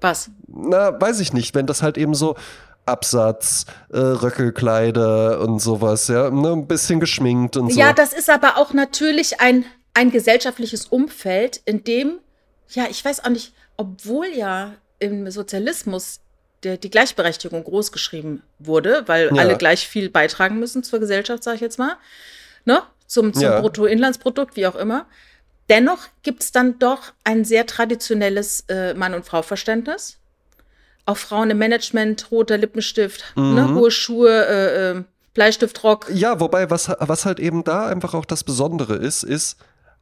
[0.00, 0.30] Was?
[0.46, 2.36] Na, weiß ich nicht, wenn das halt eben so
[2.86, 7.78] Absatz, äh, Röckelkleider und sowas, ja, ne, ein bisschen geschminkt und so.
[7.78, 9.64] Ja, das ist aber auch natürlich ein,
[9.94, 12.18] ein gesellschaftliches Umfeld, in dem,
[12.70, 16.20] ja, ich weiß auch nicht, obwohl ja im Sozialismus
[16.62, 19.42] der, die Gleichberechtigung großgeschrieben wurde, weil Ja.
[19.42, 21.96] alle gleich viel beitragen müssen zur Gesellschaft, sage ich jetzt mal,
[22.64, 22.82] ne?
[23.06, 23.60] zum, zum Ja.
[23.60, 25.06] Bruttoinlandsprodukt, wie auch immer.
[25.68, 30.18] Dennoch gibt es dann doch ein sehr traditionelles äh, Mann- und Frau-Verständnis.
[31.06, 33.74] Auch Frauen im Management, roter Lippenstift, ne?
[33.74, 35.02] hohe Schuhe, äh, äh,
[35.34, 36.06] Bleistiftrock.
[36.12, 39.56] Ja, wobei, was, was halt eben da einfach auch das Besondere ist, ist,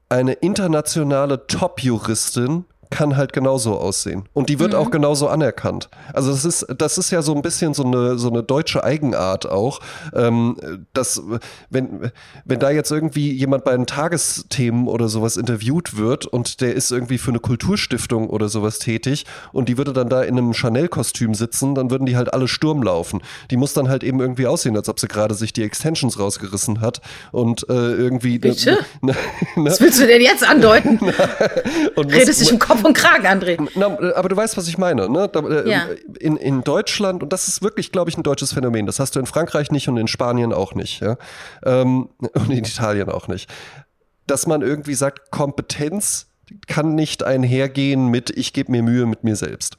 [0.08, 4.24] eine internationale Top-Juristin kann halt genauso aussehen.
[4.32, 5.88] Und die wird auch genauso anerkannt.
[6.12, 9.48] Also das ist, das ist ja so ein bisschen so eine, so eine deutsche Eigenart
[9.48, 9.80] auch.
[10.14, 10.56] Ähm,
[10.92, 11.22] dass,
[11.70, 12.10] wenn,
[12.44, 16.90] wenn da jetzt irgendwie jemand bei den Tagesthemen oder sowas interviewt wird und der ist
[16.90, 21.34] irgendwie für eine Kulturstiftung oder sowas tätig und die würde dann da in einem Chanel-Kostüm
[21.34, 23.22] sitzen, dann würden die halt alle Sturm laufen.
[23.50, 26.80] Die muss dann halt eben irgendwie aussehen, als ob sie gerade sich die Extensions rausgerissen
[26.80, 27.00] hat
[27.32, 28.38] und äh, irgendwie.
[28.38, 28.78] Bitte?
[29.00, 29.14] Ne,
[29.54, 30.98] ne, Was willst du denn jetzt andeuten?
[31.94, 33.68] und Redest dich um Kopf und Kragen, André.
[33.74, 35.08] na, aber du weißt, was ich meine.
[35.08, 35.28] Ne?
[35.32, 35.86] Da, äh, Ja.
[36.18, 39.20] in, in Deutschland, und das ist wirklich, glaube ich, ein deutsches Phänomen, das hast du
[39.20, 41.00] in Frankreich nicht und in Spanien auch nicht.
[41.00, 41.16] Ja?
[41.64, 43.50] Ähm, und in Italien auch nicht.
[44.26, 46.26] Dass man irgendwie sagt, Kompetenz
[46.66, 49.76] kann nicht einhergehen mit, ich gebe mir Mühe mit mir selbst.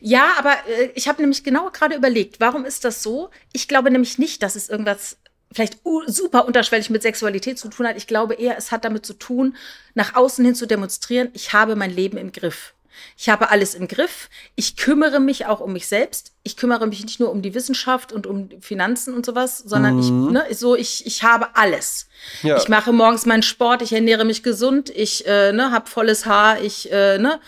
[0.00, 3.30] Ja, aber äh, ich habe nämlich genau gerade überlegt, warum ist das so?
[3.52, 5.16] Ich glaube nämlich nicht, dass es irgendwas
[5.52, 7.96] vielleicht super unterschwellig mit Sexualität zu tun hat.
[7.96, 9.56] Ich glaube eher, es hat damit zu tun,
[9.94, 12.74] nach außen hin zu demonstrieren, ich habe mein Leben im Griff.
[13.16, 14.28] Ich habe alles im Griff.
[14.54, 16.32] Ich kümmere mich auch um mich selbst.
[16.42, 20.10] Ich kümmere mich nicht nur um die Wissenschaft und um Finanzen und sowas, sondern ich,
[20.10, 22.08] ne, so, ich, ich habe alles.
[22.42, 22.56] Ja.
[22.56, 26.60] Ich mache morgens meinen Sport, ich ernähre mich gesund, ich äh, ne, habe volles Haar,
[26.60, 27.40] ich, äh, ne,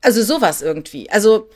[0.00, 1.10] also sowas irgendwie.
[1.10, 1.48] Also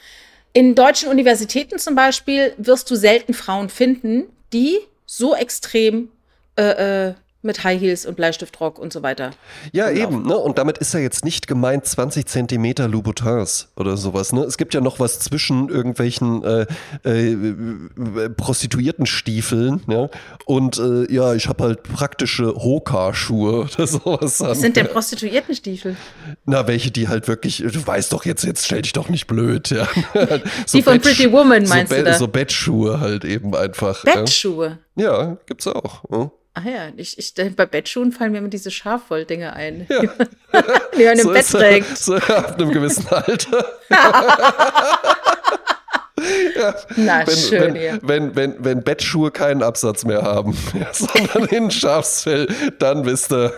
[0.53, 6.11] in deutschen Universitäten zum Beispiel wirst du selten Frauen finden, die so extrem
[6.57, 9.31] äh, äh, mit High Heels und Bleistiftrock und so weiter.
[9.73, 10.15] Ja, rumlaufen.
[10.15, 10.37] eben, ne?
[10.37, 14.43] Und damit ist ja jetzt nicht gemeint 20 Zentimeter Louboutins oder sowas, ne?
[14.43, 16.67] Es gibt ja noch was zwischen irgendwelchen äh,
[17.05, 20.09] äh, äh, Prostituiertenstiefeln, ja?
[20.45, 24.41] Und äh, ja, ich habe halt praktische Hoka-Schuhe oder sowas.
[24.41, 25.97] Was sind denn Prostituiertenstiefel?
[26.45, 29.71] Na, welche, die halt wirklich, du weißt doch jetzt, jetzt stell dich doch nicht blöd,
[29.71, 29.89] ja.
[30.73, 32.15] Die von Pretty Woman, meinst so du da?
[32.15, 34.05] So Bettschuhe halt eben einfach.
[34.05, 34.79] Bettschuhe.
[34.97, 36.03] Ja, gibt's auch.
[36.11, 36.31] Ja.
[36.59, 40.01] Ach ja, ich, ich, bei Bettschuhen fallen mir immer diese Schafwolldinger ein, Ja.
[40.99, 41.99] die man im so Bett äh, trägt.
[41.99, 43.67] So, ab einem gewissen Alter.
[46.97, 47.99] Na, wenn, schön wenn, hier.
[48.03, 53.53] wenn, wenn, wenn Bettschuhe keinen Absatz mehr haben, ja, sondern in Schafsfell, dann wisst ihr.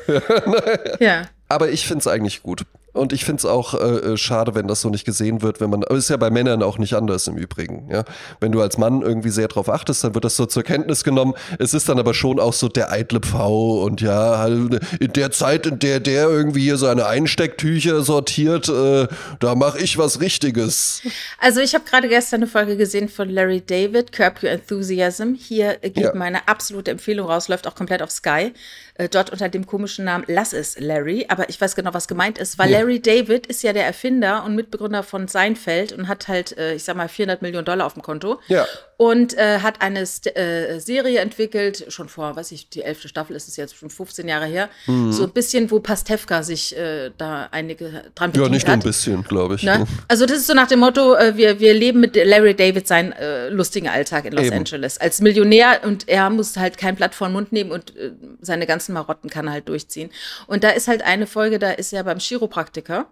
[0.99, 1.23] Ja.
[1.49, 2.65] Aber ich finde es eigentlich gut.
[2.95, 3.79] Und ich finde es auch äh,
[4.13, 6.79] äh, schade, wenn das so nicht gesehen wird, wenn man, ist ja bei Männern auch
[6.79, 8.05] nicht anders im Übrigen, ja.
[8.41, 11.35] Wenn du als Mann irgendwie sehr drauf achtest, dann wird das so zur Kenntnis genommen.
[11.59, 15.31] Es ist dann aber schon auch so der eitle Pfau und ja, halt in der
[15.31, 19.07] Zeit, in der der irgendwie hier seine Einstecktücher sortiert, äh,
[19.39, 21.03] da mache ich was Richtiges.
[21.39, 25.35] Also ich habe gerade gestern eine Folge gesehen von Larry David, Curb Your Enthusiasm.
[25.35, 26.15] Hier äh, geht Ja.
[26.15, 28.53] meine absolute Empfehlung raus, läuft auch komplett auf Sky.
[28.95, 31.27] Äh, dort unter dem komischen Namen Lass es Larry.
[31.29, 32.78] Aber ich weiß genau, was gemeint ist, weil Ja.
[32.79, 36.85] Larry David ist ja der Erfinder und Mitbegründer von Seinfeld und hat halt, äh, ich
[36.85, 38.41] sag mal, 400 Millionen Dollar auf dem Konto.
[38.47, 38.67] Ja.
[39.01, 43.37] Und äh, hat eine St äh, Serie entwickelt, schon vor, weiß ich, die elfte Staffel
[43.37, 44.69] ist es jetzt schon 15 Jahre her.
[44.89, 45.13] Mhm.
[45.13, 48.81] So ein bisschen, wo Pastewka sich äh, da einige dran Ja, bedient nicht nur ein
[48.81, 49.63] bisschen, glaube ich.
[49.63, 49.87] Ne?
[50.09, 53.13] Also das ist so nach dem Motto, äh, wir, wir leben mit Larry David seinen
[53.13, 54.57] äh, lustigen Alltag in Los Eben.
[54.57, 58.11] Angeles als Millionär und er muss halt kein Blatt vor den Mund nehmen und äh,
[58.41, 60.11] seine ganzen Marotten kann er halt durchziehen.
[60.49, 63.07] Und da ist halt eine Folge, da ist er beim Chiropraktiker,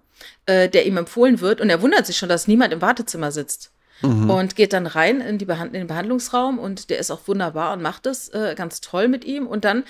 [0.49, 3.71] der ihm empfohlen wird und er wundert sich schon, dass niemand im Wartezimmer sitzt.
[4.03, 7.73] Und geht dann rein in, die Behand in den Behandlungsraum und der ist auch wunderbar
[7.73, 9.47] und macht es äh, ganz toll mit ihm.
[9.47, 9.85] Und dann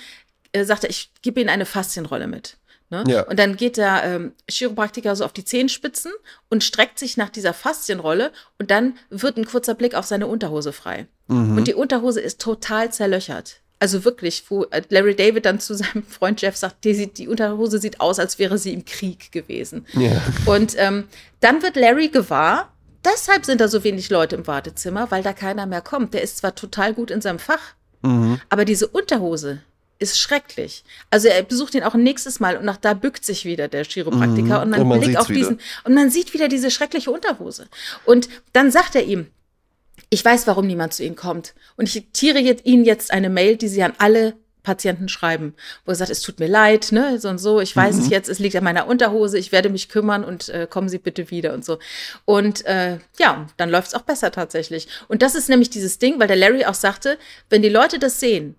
[0.53, 2.57] äh, sagt er, ich gebe Ihnen eine Faszienrolle mit.
[2.89, 3.03] Ne?
[3.07, 3.23] Ja.
[3.23, 6.11] Und dann geht der ähm, Chiropraktiker so auf die Zehenspitzen
[6.49, 10.71] und streckt sich nach dieser Faszienrolle und dann wird ein kurzer Blick auf seine Unterhose
[10.71, 11.07] frei.
[11.27, 13.57] Und die Unterhose ist total zerlöchert.
[13.79, 17.27] Also wirklich, wo äh, Larry David dann zu seinem Freund Jeff sagt, die, sieht, die
[17.27, 19.85] Unterhose sieht aus, als wäre sie im Krieg gewesen.
[19.93, 20.21] Ja.
[20.45, 21.03] Und ähm,
[21.41, 22.71] dann wird Larry gewahr,
[23.07, 26.13] deshalb sind da so wenig Leute im Wartezimmer, weil da keiner mehr kommt.
[26.13, 28.39] Der ist zwar total gut in seinem Fach, Mhm.
[28.49, 29.59] aber diese Unterhose
[29.99, 30.83] ist schrecklich.
[31.09, 33.83] Also er besucht ihn auch ein nächstes Mal und nach da bückt sich wieder der
[33.83, 34.81] Chiropraktiker und man, Mhm.
[34.83, 37.67] Und man blickt auf diesen und man sieht wieder diese schreckliche Unterhose.
[38.05, 39.27] Und dann sagt er ihm,
[40.09, 41.53] Ich weiß, warum niemand zu Ihnen kommt.
[41.75, 44.35] Und ich diktiere jetzt Ihnen jetzt eine Mail, die Sie an alle
[44.67, 47.95] Patienten schreiben, wo er sagt, es tut mir leid, ne, so und so, ich weiß
[47.95, 48.01] mhm.
[48.01, 50.97] es jetzt, es liegt an meiner Unterhose, ich werde mich kümmern und äh, kommen Sie
[50.97, 51.79] bitte wieder und so.
[52.25, 54.89] Und äh, ja, dann läuft es auch besser tatsächlich.
[55.07, 57.17] Und das ist nämlich dieses Ding, weil der Larry auch sagte,
[57.49, 58.55] wenn die Leute das sehen,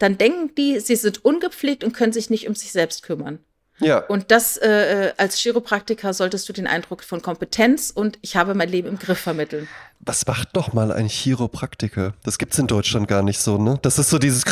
[0.00, 3.38] dann denken die, sie sind ungepflegt und können sich nicht um sich selbst kümmern.
[3.82, 3.98] Ja.
[3.98, 8.54] Und das äh, äh, als Chiropraktiker solltest du den Eindruck von Kompetenz und ich habe
[8.54, 9.68] mein Leben im Griff vermitteln.
[10.00, 12.14] Was macht doch mal ein Chiropraktiker?
[12.24, 13.78] Das gibt es in Deutschland gar nicht so, ne?
[13.82, 14.44] Das ist so dieses.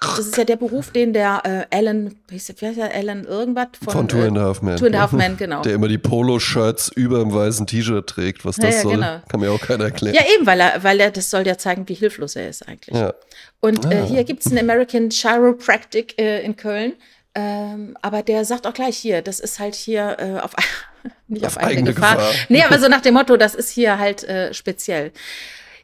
[0.00, 3.92] Das ist ja der Beruf, den der äh, Alan, wie heißt der Alan irgendwas von,
[3.92, 4.76] von Two and a Half Men.
[4.76, 5.62] Two and a Half Men, genau.
[5.62, 8.44] Der immer die Polo-Shirts über dem weißen T-Shirt trägt.
[8.44, 9.20] Was das ja, soll, genau.
[9.28, 10.14] kann mir auch keiner erklären.
[10.14, 12.96] Ja, eben, weil er, weil er, das soll ja zeigen, wie hilflos er ist eigentlich.
[12.96, 13.14] Ja.
[13.60, 14.06] Und äh, ah.
[14.06, 16.94] hier gibt es einen American Chiropractic äh, in Köln.
[17.34, 20.52] Ähm, aber der sagt auch gleich hier, das ist halt hier äh, auf,
[21.28, 22.16] nicht auf, auf eigene, eigene Gefahr.
[22.16, 22.34] Gefahr.
[22.48, 25.12] Nee, aber so nach dem Motto, das ist hier halt äh, speziell.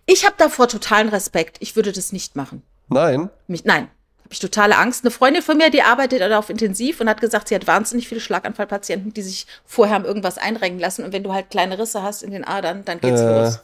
[0.07, 1.57] Ich habe davor totalen Respekt.
[1.61, 2.63] Ich würde das nicht machen.
[2.89, 3.31] Nein.
[3.49, 3.89] Mich, nein.
[4.27, 5.05] Habe ich totale Angst.
[5.05, 8.21] Eine Freundin von mir, die arbeitet darauf intensiv und hat gesagt, sie hat wahnsinnig viele
[8.21, 11.05] Schlaganfallpatienten, die sich vorher haben irgendwas einrenken lassen.
[11.05, 13.61] Und wenn du halt kleine Risse hast in den Adern, dann geht's äh, los.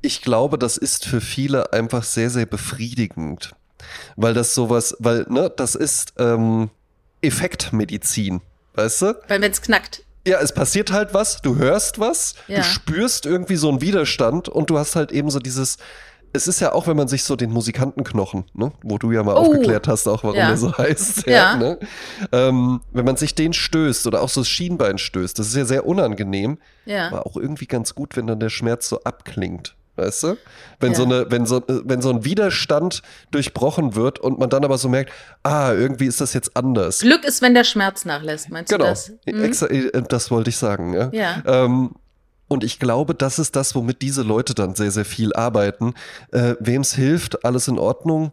[0.00, 3.54] Ich glaube, das ist für viele einfach sehr, sehr befriedigend.
[4.16, 6.70] Weil das sowas, weil, ne, das ist, ähm,
[7.24, 8.40] Effektmedizin,
[8.74, 9.06] weißt du?
[9.28, 10.04] Weil wenn es knackt.
[10.26, 12.58] Ja, es passiert halt was, du hörst was, ja.
[12.58, 15.76] du spürst irgendwie so einen Widerstand und du hast halt eben so dieses,
[16.34, 19.34] es ist ja auch, wenn man sich so den Musikantenknochen, ne, wo du ja mal
[19.34, 19.40] oh.
[19.40, 20.48] aufgeklärt hast, auch warum ja.
[20.48, 21.56] der so heißt, ja, ja.
[21.56, 21.78] Ne?
[22.32, 25.64] Ähm, wenn man sich den stößt oder auch so das Schienbein stößt, das ist ja
[25.64, 27.08] sehr unangenehm, ja.
[27.08, 29.76] aber auch irgendwie ganz gut, wenn dann der Schmerz so abklingt.
[29.96, 30.36] Weißt du?
[30.80, 30.98] Wenn ja.
[30.98, 34.88] so eine, wenn so, wenn so ein Widerstand durchbrochen wird und man dann aber so
[34.88, 35.12] merkt,
[35.44, 36.98] ah, irgendwie ist das jetzt anders.
[36.98, 38.86] Glück ist, wenn der Schmerz nachlässt, meinst genau.
[38.86, 39.12] du das?
[39.24, 40.08] Genau, mhm.
[40.08, 41.10] das wollte ich sagen, ja.
[41.12, 41.42] ja.
[41.46, 41.94] Ähm,
[42.48, 45.94] und ich glaube, das ist das, womit diese Leute dann sehr, sehr viel arbeiten.
[46.30, 48.32] Äh, Wem es hilft, alles in Ordnung.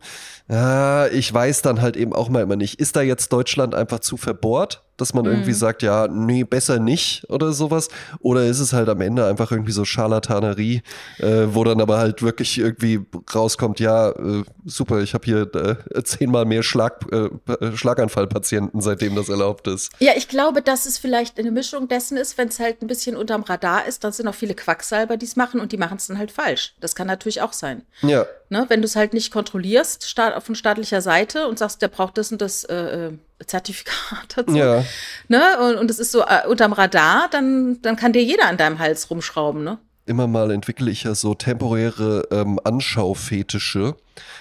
[0.50, 4.00] Ja, ich weiß dann halt eben auch mal immer nicht, ist da jetzt Deutschland einfach
[4.00, 4.84] zu verbohrt?
[5.02, 5.32] Dass man mhm.
[5.32, 7.90] irgendwie sagt, ja, nee, besser nicht oder sowas?
[8.20, 10.84] Oder ist es halt am Ende einfach irgendwie so Scharlatanerie,
[11.18, 13.02] äh, wo dann aber halt wirklich irgendwie
[13.34, 17.30] rauskommt, ja, äh, super, ich habe hier äh, zehnmal mehr Schlag, äh,
[17.76, 19.92] Schlaganfallpatienten, seitdem das erlaubt ist.
[20.00, 23.18] Ja, ich glaube, dass es vielleicht eine Mischung dessen ist, wenn es halt ein bisschen
[23.18, 26.08] unterm Radar ist, dann sind auch viele Quacksalber, die es machen und die machen es
[26.08, 26.76] dann halt falsch.
[26.80, 27.84] Das kann natürlich auch sein.
[28.04, 28.26] Ja.
[28.50, 32.18] Ne, wenn du es halt nicht kontrollierst staat, von staatlicher Seite und sagst, der braucht
[32.18, 33.12] das und das äh, äh
[33.46, 34.56] Zertifikat dazu.
[34.56, 34.84] Ja.
[35.28, 35.42] Ne?
[35.60, 38.80] Und, und es ist so äh, unterm Radar, dann, dann kann dir jeder an deinem
[38.80, 39.80] Hals rumschrauben, ne?
[40.08, 43.96] Immer mal entwickle ich ja so temporäre ähm, Anschaufetische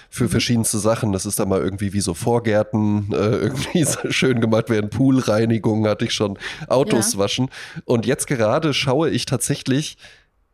[0.09, 0.29] für mhm.
[0.29, 1.13] verschiedenste Sachen.
[1.13, 5.87] Das ist dann mal irgendwie wie so Vorgärten, äh, irgendwie so schön gemacht werden, Poolreinigung
[5.87, 6.37] hatte ich schon,
[6.67, 7.19] Autos ja.
[7.19, 7.49] waschen.
[7.85, 9.97] Und jetzt gerade schaue ich tatsächlich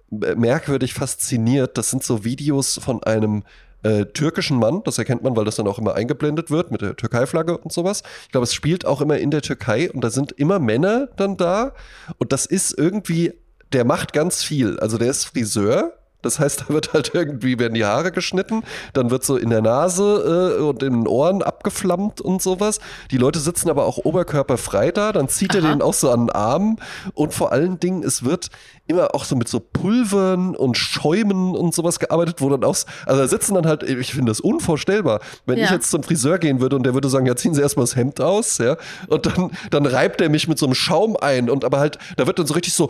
[0.10, 1.78] merkwürdig fasziniert.
[1.78, 3.44] Das sind so Videos von einem
[3.88, 4.82] äh, türkischen Mann.
[4.84, 8.04] Das erkennt man, weil das dann auch immer eingeblendet wird mit der Türkei-Flagge und sowas.
[8.26, 11.38] Ich glaube, es spielt auch immer in der Türkei und da sind immer Männer dann
[11.38, 11.74] da.
[12.18, 13.34] Und das ist irgendwie,
[13.72, 14.78] der macht ganz viel.
[14.80, 19.10] Also der ist Friseur das heißt, da wird halt irgendwie, werden die Haare geschnitten, dann
[19.10, 22.80] wird so in der Nase äh, und in den Ohren abgeflammt und sowas.
[23.12, 25.66] Die Leute sitzen aber auch oberkörperfrei da, dann zieht Aha.
[25.66, 26.78] er den auch so an den Arm
[27.14, 28.50] und vor allen Dingen, es wird
[28.88, 33.22] immer auch so mit so Pulvern und Schäumen und sowas gearbeitet, wo dann auch, also
[33.22, 35.66] da sitzen dann halt, ich finde das unvorstellbar, wenn ja.
[35.66, 37.96] ich jetzt zum Friseur gehen würde und der würde sagen, ja, ziehen Sie erstmal das
[37.96, 38.78] Hemd aus, ja,
[39.08, 42.28] und dann, dann reibt er mich mit so einem Schaum ein und aber halt, da
[42.28, 42.90] wird dann so richtig so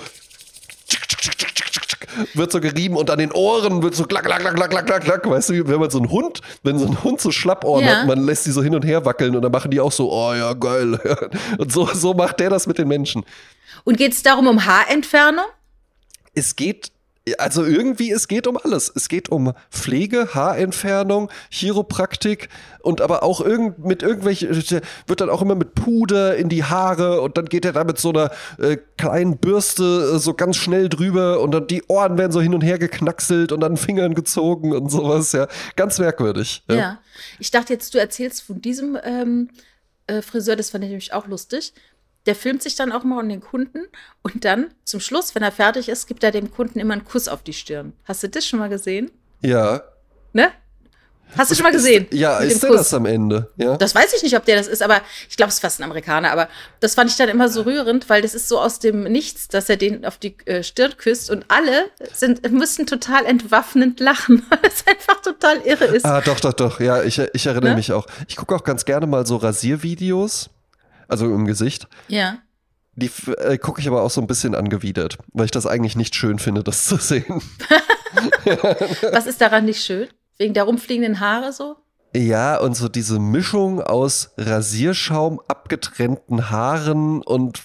[2.34, 5.30] wird so gerieben und an den Ohren wird so klack, klack, klack, klack, klack, klack,
[5.30, 7.98] Weißt du, wenn man so einen Hund, wenn so ein Hund so Schlappohren ja.
[7.98, 10.12] hat, man lässt die so hin und her wackeln und dann machen die auch so,
[10.12, 11.00] oh ja, geil.
[11.58, 13.26] Und so, so macht der das mit den Menschen.
[13.84, 15.46] Und geht es darum um Haarentfernung?
[16.34, 16.92] Es geht
[17.38, 18.92] also irgendwie, es geht um alles.
[18.96, 22.50] Es geht um Pflege, Haarentfernung, Chiropraktik
[22.82, 24.50] und aber auch irgend, mit irgendwelchen,
[25.08, 28.00] wird dann auch immer mit Puder in die Haare und dann geht er da mit
[28.00, 32.32] so einer äh, kleinen Bürste äh, so ganz schnell drüber und dann die Ohren werden
[32.32, 35.48] so hin und her geknackselt und dann Fingern gezogen und sowas, ja.
[35.76, 36.64] Ganz merkwürdig.
[36.70, 37.00] Ja, ja.
[37.40, 39.50] ich dachte jetzt, du erzählst von diesem ähm,
[40.08, 41.74] äh, Friseur, das fand ich nämlich auch lustig
[42.28, 43.88] der filmt sich dann auch mal an den Kunden
[44.22, 47.28] und dann zum Schluss, wenn er fertig ist, gibt er dem Kunden immer einen Kuss
[47.28, 47.94] auf die Stirn.
[48.04, 49.10] Hast du das schon mal gesehen?
[49.42, 49.82] Ja.
[50.34, 50.52] Ne?
[51.38, 52.06] Hast du schon mal gesehen?
[52.10, 52.80] Ist, ja, ist der Kuss?
[52.80, 53.50] das am Ende?
[53.58, 53.78] Ja.
[53.78, 55.84] Das weiß ich nicht, ob der das ist, aber ich glaube, es ist fast ein
[55.84, 56.32] Amerikaner.
[56.32, 56.48] Aber
[56.80, 59.70] das fand ich dann immer so rührend, weil das ist so aus dem Nichts, dass
[59.70, 64.60] er den auf die äh, Stirn küsst und alle sind, müssen total entwaffnend lachen, weil
[64.64, 66.06] es einfach total irre ist.
[66.06, 66.80] Ah, doch, doch, doch.
[66.80, 67.76] Ja, ich, ich erinnere ne?
[67.76, 68.08] mich auch.
[68.28, 70.50] Ich gucke auch ganz gerne mal so Rasiervideos
[71.08, 71.88] also im Gesicht.
[72.08, 72.40] Ja.
[72.96, 76.16] Die äh, gucke ich aber auch so ein bisschen angewidert, weil ich das eigentlich nicht
[76.16, 77.42] schön finde, das zu sehen.
[79.12, 80.08] Was ist daran nicht schön?
[80.38, 81.78] Wegen der rumfliegenden Haare so?
[82.16, 87.62] Ja, und so diese Mischung aus Rasierschaum, abgetrennten Haaren und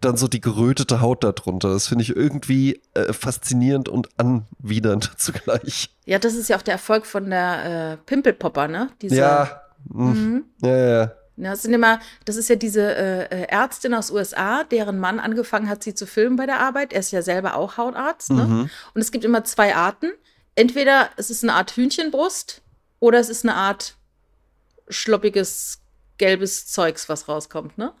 [0.00, 1.70] dann so die gerötete Haut darunter.
[1.70, 5.90] Das finde ich irgendwie äh, faszinierend und anwidernd zugleich.
[6.04, 8.90] Ja, das ist ja auch der Erfolg von der äh, Pimpelpopper, ne?
[9.00, 9.62] Diese, ja.
[9.88, 10.44] Mhm.
[10.60, 11.12] ja, ja, ja.
[11.36, 15.18] Ja, das, sind immer, das ist ja diese äh, äh Ärztin aus USA, deren Mann
[15.18, 16.92] angefangen hat, sie zu filmen bei der Arbeit.
[16.92, 18.30] Er ist ja selber auch Hautarzt.
[18.30, 18.44] Ne?
[18.44, 18.70] Mhm.
[18.94, 20.12] Und es gibt immer zwei Arten.
[20.54, 22.60] Entweder es ist eine Art Hühnchenbrust
[23.00, 23.96] oder es ist eine Art
[24.88, 25.80] schloppiges,
[26.18, 27.92] gelbes Zeugs, was rauskommt, ne?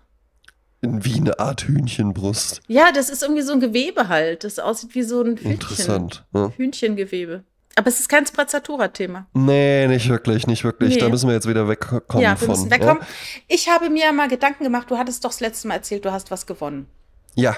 [0.82, 2.60] Wie eine Art Hühnchenbrust.
[2.66, 4.42] Ja, das ist irgendwie so ein Gewebe halt.
[4.42, 5.52] Das aussieht wie so ein Hühnchen.
[5.52, 6.24] Interessant.
[6.34, 6.52] Ja.
[6.56, 7.44] Hühnchengewebe.
[7.76, 9.26] Aber es ist kein Sprezzatura-Thema.
[9.32, 10.94] Nee, nicht wirklich, nicht wirklich.
[10.94, 11.00] Nee.
[11.00, 13.02] Da müssen wir jetzt wieder wegkommen ja, wir Müssen wegkommen.
[13.02, 13.08] Ja?
[13.48, 16.30] Ich habe mir mal Gedanken gemacht, du hattest doch das letzte Mal erzählt, du hast
[16.30, 16.86] was gewonnen.
[17.34, 17.56] Ja.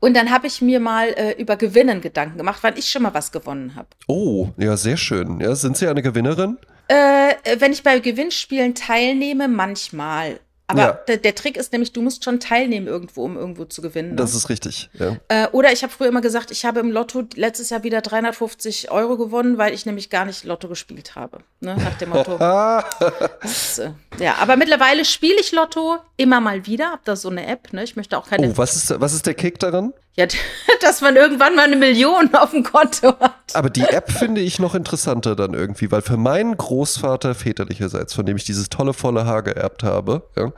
[0.00, 3.12] Und dann habe ich mir mal äh, über Gewinnen Gedanken gemacht, wann ich schon mal
[3.12, 3.88] was gewonnen habe.
[4.08, 5.40] Oh, ja, sehr schön.
[5.40, 6.56] Ja, sind Sie eine Gewinnerin?
[6.88, 10.40] Äh, wenn ich bei Gewinnspielen teilnehme, manchmal.
[10.70, 10.92] Aber ja.
[11.08, 14.10] der, der, Trick ist nämlich, du musst schon teilnehmen irgendwo, um irgendwo zu gewinnen.
[14.10, 14.16] Ne?
[14.16, 15.16] Das ist richtig, ja.
[15.26, 18.90] Äh, oder ich habe früher immer gesagt, ich habe im Lotto letztes Jahr wieder 350
[18.92, 21.38] Euro gewonnen, weil ich nämlich gar nicht Lotto gespielt habe.
[21.58, 21.76] Ne?
[21.76, 22.38] Nach dem Motto.
[23.42, 23.90] das, äh,
[24.20, 26.92] ja, aber mittlerweile spiele ich Lotto immer mal wieder.
[26.92, 27.72] Hab da so eine App.
[27.72, 27.82] Ne?
[27.82, 28.48] Ich möchte auch keine.
[28.48, 29.92] Oh, was ist, was ist der Kick daran?
[30.16, 30.26] Ja,
[30.80, 33.54] dass man irgendwann mal eine Million auf dem Konto hat.
[33.54, 38.26] Aber die App finde ich noch interessanter dann irgendwie, weil für meinen Großvater väterlicherseits, von
[38.26, 40.52] dem ich dieses tolle volle Haar geerbt habe, ja,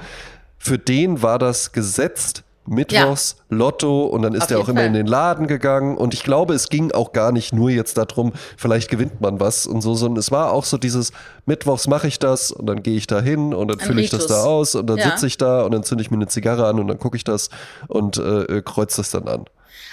[0.58, 3.56] für den war das gesetzt Mittwochs ja.
[3.56, 4.86] Lotto und dann ist er auch immer Fall.
[4.86, 8.32] in den Laden gegangen und ich glaube, es ging auch gar nicht nur jetzt darum,
[8.56, 11.12] vielleicht gewinnt man was und so, sondern es war auch so dieses
[11.44, 14.26] Mittwochs mache ich das und dann gehe ich da hin und dann fülle ich das
[14.26, 15.10] da aus und dann ja.
[15.10, 17.24] sitze ich da und dann zünde ich mir eine Zigarre an und dann gucke ich
[17.24, 17.50] das
[17.88, 19.44] und äh kreuze das dann an.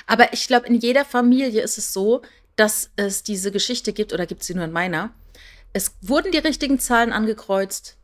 [0.05, 2.21] Aber ich glaube, in jeder Familie ist es so,
[2.55, 5.11] dass es diese Geschichte gibt oder gibt sie nur in meiner.
[5.73, 7.95] Es wurden die richtigen Zahlen angekreuzt,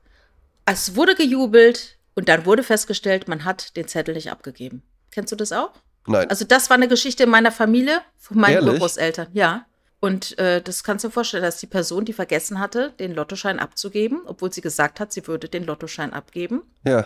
[0.65, 4.81] es wurde gejubelt, und dann wurde festgestellt, man hat den Zettel nicht abgegeben.
[5.11, 5.71] Kennst du das auch?
[6.07, 6.29] Nein.
[6.29, 8.73] Also das war eine Geschichte in meiner Familie von meinen Ehrlich?
[8.73, 9.27] Urgroßeltern.
[9.33, 9.65] Ja.
[9.99, 13.59] Und äh, das kannst du dir vorstellen, dass die Person, die vergessen hatte, den Lottoschein
[13.59, 16.61] abzugeben, obwohl sie gesagt hat, sie würde den Lottoschein abgeben.
[16.83, 17.05] Ja.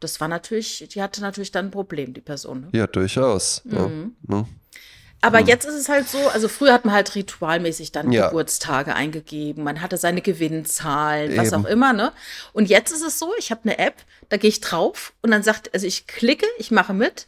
[0.00, 2.62] Das war natürlich, die hatte natürlich dann ein Problem, die Person.
[2.62, 2.68] Ne?
[2.72, 3.62] Ja, durchaus.
[3.64, 4.16] Mhm.
[4.28, 4.46] Ja.
[5.20, 5.46] Aber hm.
[5.46, 8.28] jetzt ist es halt so, also früher hat man halt ritualmäßig dann ja.
[8.28, 11.40] Geburtstage eingegeben, man hatte seine Gewinnzahlen, Eben.
[11.40, 12.12] was auch immer, ne?
[12.52, 13.94] Und jetzt ist es so, ich habe eine App,
[14.28, 17.26] da gehe ich drauf und dann sagt, also ich klicke, ich mache mit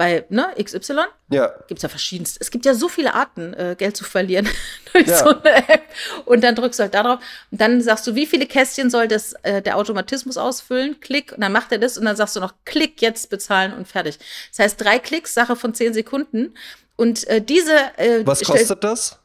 [0.00, 0.94] bei ne, XY.
[1.28, 1.52] Ja.
[1.68, 2.38] Gibt es ja verschiedenste.
[2.40, 4.48] Es gibt ja so viele Arten, äh, Geld zu verlieren
[4.94, 5.18] durch ja.
[5.18, 5.82] so eine App.
[6.24, 7.18] Und dann drückst du halt da drauf.
[7.50, 10.98] Und dann sagst du, wie viele Kästchen soll das, äh, der Automatismus ausfüllen?
[11.00, 11.32] Klick.
[11.32, 11.98] Und dann macht er das.
[11.98, 14.18] Und dann sagst du noch, Klick, jetzt bezahlen und fertig.
[14.48, 16.54] Das heißt, drei Klicks, Sache von zehn Sekunden.
[16.96, 17.76] Und äh, diese.
[17.98, 19.18] Äh, Was kostet das?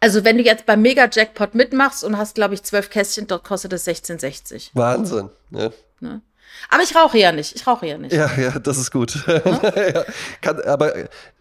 [0.00, 3.74] Also, wenn du jetzt beim Mega-Jackpot mitmachst und hast, glaube ich, zwölf Kästchen, dort kostet
[3.74, 4.70] es 16,60.
[4.72, 5.28] Wahnsinn.
[5.50, 5.70] Ja.
[6.00, 6.22] Ne?
[6.68, 7.54] Aber ich rauche ja nicht.
[7.54, 8.12] Ich rauche ja nicht.
[8.12, 9.12] Ja, ja, das ist gut.
[9.26, 9.42] Hm?
[9.94, 10.04] ja,
[10.40, 10.92] kann, aber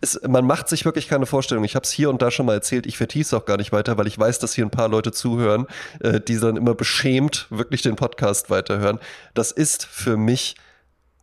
[0.01, 1.63] es, man macht sich wirklich keine Vorstellung.
[1.63, 2.85] Ich habe es hier und da schon mal erzählt.
[2.85, 5.11] Ich vertiefe es auch gar nicht weiter, weil ich weiß, dass hier ein paar Leute
[5.11, 5.67] zuhören,
[6.01, 8.99] äh, die dann immer beschämt wirklich den Podcast weiterhören.
[9.33, 10.55] Das ist für mich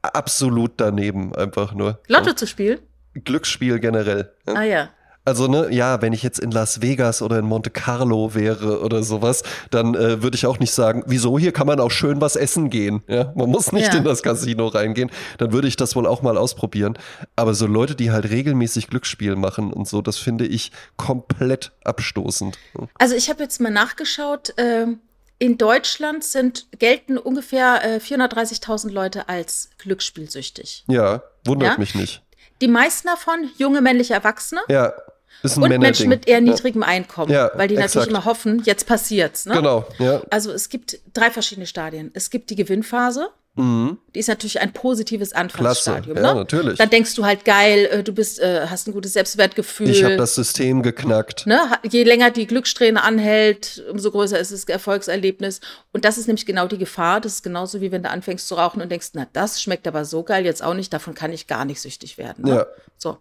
[0.02, 2.00] absolut daneben, einfach nur.
[2.08, 2.78] Lotto zu spielen?
[3.14, 4.32] Glücksspiel generell.
[4.46, 4.90] Ah ja.
[5.28, 9.02] Also, ne, ja, wenn ich jetzt in Las Vegas oder in Monte Carlo wäre oder
[9.02, 12.34] sowas, dann äh, würde ich auch nicht sagen, wieso hier kann man auch schön was
[12.34, 13.02] essen gehen.
[13.08, 13.98] Ja, man muss nicht ja.
[13.98, 15.10] in das Casino reingehen.
[15.36, 16.96] Dann würde ich das wohl auch mal ausprobieren.
[17.36, 22.56] Aber so Leute, die halt regelmäßig Glücksspiel machen und so, das finde ich komplett abstoßend.
[22.98, 24.56] Also, ich habe jetzt mal nachgeschaut.
[24.56, 24.86] Äh,
[25.38, 30.84] in Deutschland sind, gelten ungefähr äh, 430.000 Leute als glücksspielsüchtig.
[30.88, 31.78] Ja, wundert ja?
[31.78, 32.22] mich nicht.
[32.62, 34.62] Die meisten davon junge männliche Erwachsene.
[34.68, 34.94] Ja.
[35.42, 35.80] Ist ein und Männerding.
[35.80, 36.88] Menschen mit eher niedrigem ja.
[36.88, 37.94] Einkommen, ja, weil die exakt.
[37.94, 39.46] natürlich immer hoffen, jetzt passiert's.
[39.46, 39.54] Ne?
[39.54, 40.20] Genau, ja.
[40.30, 42.10] Also es gibt drei verschiedene Stadien.
[42.14, 43.98] Es gibt die Gewinnphase, Mhm.
[44.14, 46.16] Die ist natürlich ein positives Anfangsstadium.
[46.16, 46.26] Klasse.
[46.26, 46.40] Ja, ne?
[46.40, 46.78] natürlich.
[46.78, 49.90] Dann denkst du halt geil, äh, du bist, äh, hast ein gutes Selbstwertgefühl.
[49.90, 51.46] Ich habe das System geknackt.
[51.46, 51.58] Ne?
[51.82, 55.60] Je länger die Glückssträhne anhält, umso größer ist das Erfolgserlebnis.
[55.92, 57.20] Und das ist nämlich genau die Gefahr.
[57.20, 60.04] Das ist genauso wie wenn du anfängst zu rauchen und denkst, na, das schmeckt aber
[60.04, 62.44] so geil, jetzt auch nicht, davon kann ich gar nicht süchtig werden.
[62.44, 62.54] Ne?
[62.56, 62.66] Ja.
[62.96, 63.18] So.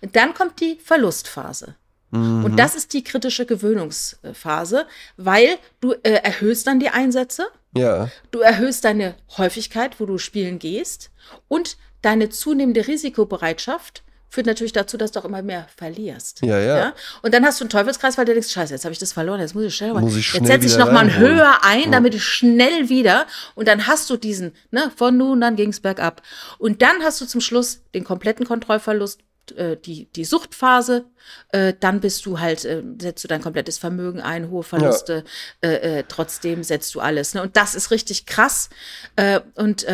[0.00, 1.74] Und dann kommt die Verlustphase.
[2.10, 2.44] Mhm.
[2.44, 4.86] Und das ist die kritische Gewöhnungsphase,
[5.16, 7.46] weil du äh, erhöhst dann die Einsätze.
[7.76, 8.08] Ja.
[8.30, 11.10] Du erhöhst deine Häufigkeit, wo du spielen gehst
[11.48, 16.40] und deine zunehmende Risikobereitschaft führt natürlich dazu, dass du auch immer mehr verlierst.
[16.42, 16.78] Ja, ja.
[16.78, 16.94] ja?
[17.22, 19.40] Und dann hast du einen Teufelskreis, weil du denkst, scheiße, jetzt habe ich das verloren,
[19.40, 22.14] jetzt muss ich schnell muss ich schnell Jetzt setze ich noch mal höher ein, damit
[22.14, 26.22] ich schnell wieder und dann hast du diesen, ne, von nun an ging es bergab.
[26.58, 29.20] Und dann hast du zum Schluss den kompletten Kontrollverlust
[29.52, 31.06] äh, die, die Suchtphase,
[31.50, 35.24] äh, dann bist du halt, äh, setzt du dein komplettes Vermögen ein, hohe Verluste,
[35.62, 35.70] ja.
[35.70, 37.34] Äh, äh, trotzdem setzt du alles.
[37.34, 37.42] Ne?
[37.42, 38.70] Und das ist richtig krass.
[39.16, 39.86] Äh, und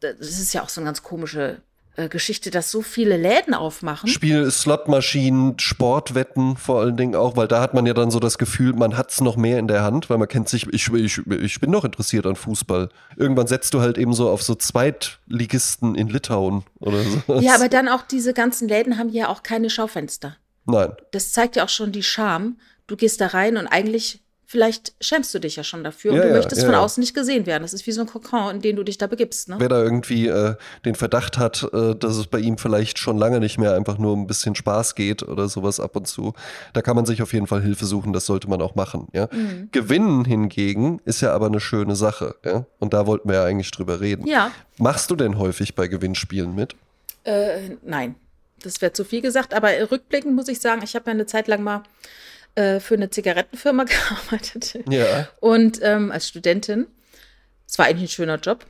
[0.00, 1.60] das ist ja auch so eine ganz komische
[2.08, 4.08] Geschichte, dass so viele Läden aufmachen.
[4.08, 8.38] Spiel, Slotmaschinen, Sportwetten vor allen Dingen auch, weil da hat man ja dann so das
[8.38, 11.18] Gefühl, man hat es noch mehr in der Hand, weil man kennt sich, ich, ich,
[11.26, 12.88] ich bin noch interessiert an Fußball.
[13.16, 17.40] Irgendwann setzt du halt eben so auf so Zweitligisten in Litauen oder so.
[17.40, 20.36] Ja, aber dann auch diese ganzen Läden haben ja auch keine Schaufenster.
[20.66, 20.92] Nein.
[21.12, 22.58] Das zeigt ja auch schon die Scham.
[22.86, 26.24] Du gehst da rein und eigentlich vielleicht schämst du dich ja schon dafür ja, und
[26.24, 27.62] du ja, möchtest ja, von außen nicht gesehen werden.
[27.62, 29.48] Das ist wie so ein Kokon, in den du dich da begibst.
[29.48, 29.54] Ne?
[29.60, 33.38] Wer da irgendwie äh, den Verdacht hat, äh, dass es bei ihm vielleicht schon lange
[33.38, 36.32] nicht mehr einfach nur um ein bisschen Spaß geht oder sowas ab und zu,
[36.72, 38.12] da kann man sich auf jeden Fall Hilfe suchen.
[38.12, 39.06] Das sollte man auch machen.
[39.12, 39.28] Ja?
[39.30, 39.68] Mhm.
[39.70, 42.34] Gewinnen hingegen ist ja aber eine schöne Sache.
[42.44, 42.66] Ja?
[42.80, 44.26] Und da wollten wir ja eigentlich drüber reden.
[44.26, 44.50] Ja.
[44.78, 46.74] Machst du denn häufig bei Gewinnspielen mit?
[47.22, 48.16] Äh, nein.
[48.64, 51.46] Das wäre zu viel gesagt, aber rückblickend muss ich sagen, ich habe ja eine Zeit
[51.46, 51.84] lang mal
[52.54, 53.84] äh, für eine Zigarettenfirma
[54.30, 54.78] gearbeitet.
[54.88, 55.28] Ja.
[55.40, 56.86] Und ähm, als Studentin.
[57.66, 58.66] Es war eigentlich ein schöner Job.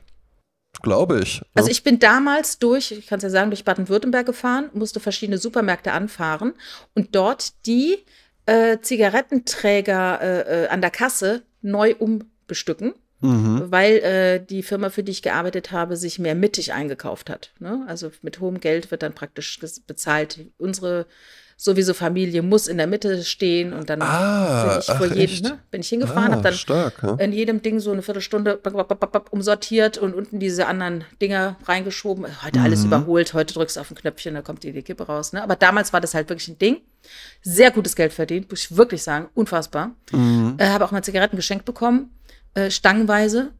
[0.81, 1.37] Glaube ich.
[1.37, 1.43] Ja.
[1.55, 5.37] Also ich bin damals durch, ich kann es ja sagen, durch Baden-Württemberg gefahren, musste verschiedene
[5.37, 6.53] Supermärkte anfahren
[6.95, 7.99] und dort die
[8.45, 12.93] äh, Zigarettenträger äh, äh an der Kasse neu umbestücken.
[13.23, 13.67] Mhm.
[13.69, 17.53] weil äh, die Firma, für die ich gearbeitet habe, sich mehr mittig eingekauft hat.
[17.59, 17.85] Ne?
[17.87, 20.39] Also mit hohem Geld wird dann praktisch bezahlt.
[20.57, 21.05] Unsere
[21.61, 25.59] sowieso Familie muss in der Mitte stehen und dann ah, bin ich vor jedem, ne,
[25.69, 27.13] bin ich hingefahren, ah, habe dann stark, ja.
[27.15, 28.59] in jedem Ding so eine Viertelstunde
[29.29, 32.25] umsortiert und unten diese anderen Dinger reingeschoben.
[32.43, 32.65] Heute mhm.
[32.65, 35.33] alles überholt, heute drückst du auf ein Knöpfchen, da kommt die, die Kippe raus.
[35.33, 35.43] Ne?
[35.43, 36.77] Aber damals war das halt wirklich ein Ding.
[37.43, 39.91] Sehr gutes Geld verdient, muss ich wirklich sagen, unfassbar.
[40.11, 40.55] Mhm.
[40.57, 42.09] Äh, habe auch mal Zigaretten geschenkt bekommen,
[42.55, 43.51] äh, stangenweise.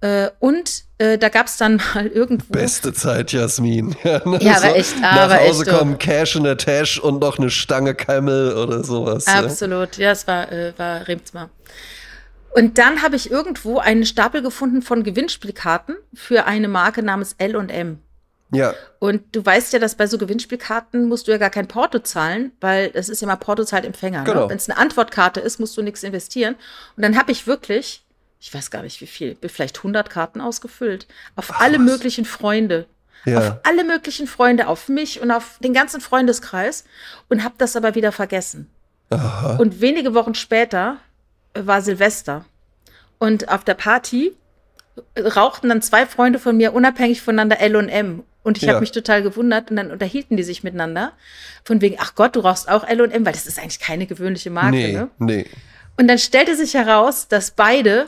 [0.00, 2.52] Äh, und äh, da gab es dann mal irgendwo.
[2.52, 3.96] Beste Zeit, Jasmin.
[4.04, 4.38] Ja, ne?
[4.40, 4.94] ja aber echt.
[5.02, 8.84] Aber Nach Hause echt kommen, Cash in der Tasche und noch eine Stange Camel oder
[8.84, 9.26] sowas.
[9.26, 9.96] Absolut.
[9.96, 11.50] Ja, es war, äh, war Remsmar.
[12.54, 17.98] Und dann habe ich irgendwo einen Stapel gefunden von Gewinnspielkarten für eine Marke namens L&M.
[18.50, 18.72] Ja.
[18.98, 22.52] Und du weißt ja, dass bei so Gewinnspielkarten musst du ja gar kein Porto zahlen,
[22.60, 24.20] weil es ist ja mal Porto zahlt Empfänger.
[24.20, 24.24] Ne?
[24.24, 24.44] Genau.
[24.44, 24.50] Ne?
[24.50, 26.54] Wenn es eine Antwortkarte ist, musst du nichts investieren.
[26.96, 28.05] Und dann habe ich wirklich
[28.40, 31.06] ich weiß gar nicht wie viel, vielleicht 100 Karten ausgefüllt.
[31.36, 31.84] Auf Ach, alle was?
[31.84, 32.86] möglichen Freunde.
[33.24, 33.38] Ja.
[33.38, 36.84] Auf alle möglichen Freunde, auf mich und auf den ganzen Freundeskreis
[37.28, 38.70] und habe das aber wieder vergessen.
[39.10, 39.56] Aha.
[39.56, 40.98] Und wenige Wochen später
[41.54, 42.44] war Silvester.
[43.18, 44.32] Und auf der Party
[45.18, 48.22] rauchten dann zwei Freunde von mir unabhängig voneinander L und M.
[48.42, 48.70] Und ich ja.
[48.70, 51.12] habe mich total gewundert und dann unterhielten die sich miteinander.
[51.64, 54.06] Von wegen, ach Gott, du rauchst auch L und M, weil das ist eigentlich keine
[54.06, 54.76] gewöhnliche Marke.
[54.76, 55.08] Nee, ne?
[55.18, 55.46] nee.
[55.98, 58.06] Und dann stellte sich heraus, dass beide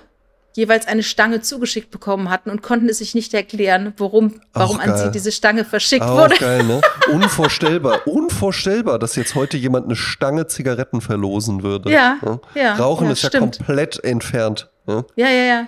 [0.59, 4.96] jeweils eine Stange zugeschickt bekommen hatten und konnten es sich nicht erklären, warum, warum an
[4.98, 6.34] sie diese Stange verschickt Auch wurde.
[6.36, 6.80] Geil, ne?
[7.12, 11.90] Unvorstellbar, unvorstellbar, dass jetzt heute jemand eine Stange Zigaretten verlosen würde.
[11.90, 12.18] Ja,
[12.54, 12.74] ja.
[12.74, 14.68] Rauchen ja, ist ja komplett entfernt.
[14.86, 15.66] Ja, ja, ja.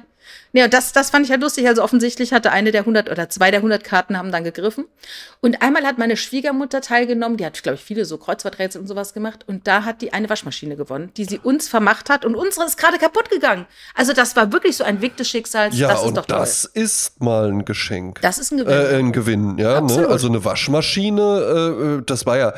[0.52, 0.68] Ja.
[0.68, 1.66] Das, das fand ich halt lustig.
[1.66, 4.86] Also offensichtlich hatte eine der 100 oder zwei der 100 Karten haben dann gegriffen.
[5.40, 7.36] Und einmal hat meine Schwiegermutter teilgenommen.
[7.36, 9.44] Die hat, glaube ich, viele so Kreuzworträtsel und sowas gemacht.
[9.46, 12.24] Und da hat die eine Waschmaschine gewonnen, die sie uns vermacht hat.
[12.24, 13.66] Und unsere ist gerade kaputt gegangen.
[13.94, 15.78] Also das war wirklich so ein Weg des Schicksals.
[15.78, 18.20] Ja, das und das ist mal ein Geschenk.
[18.20, 18.72] Das ist ein Gewinn.
[18.72, 19.80] Äh, ein Gewinn, ja.
[19.80, 20.08] Ne?
[20.08, 22.52] Also eine Waschmaschine, äh, äh, das war ja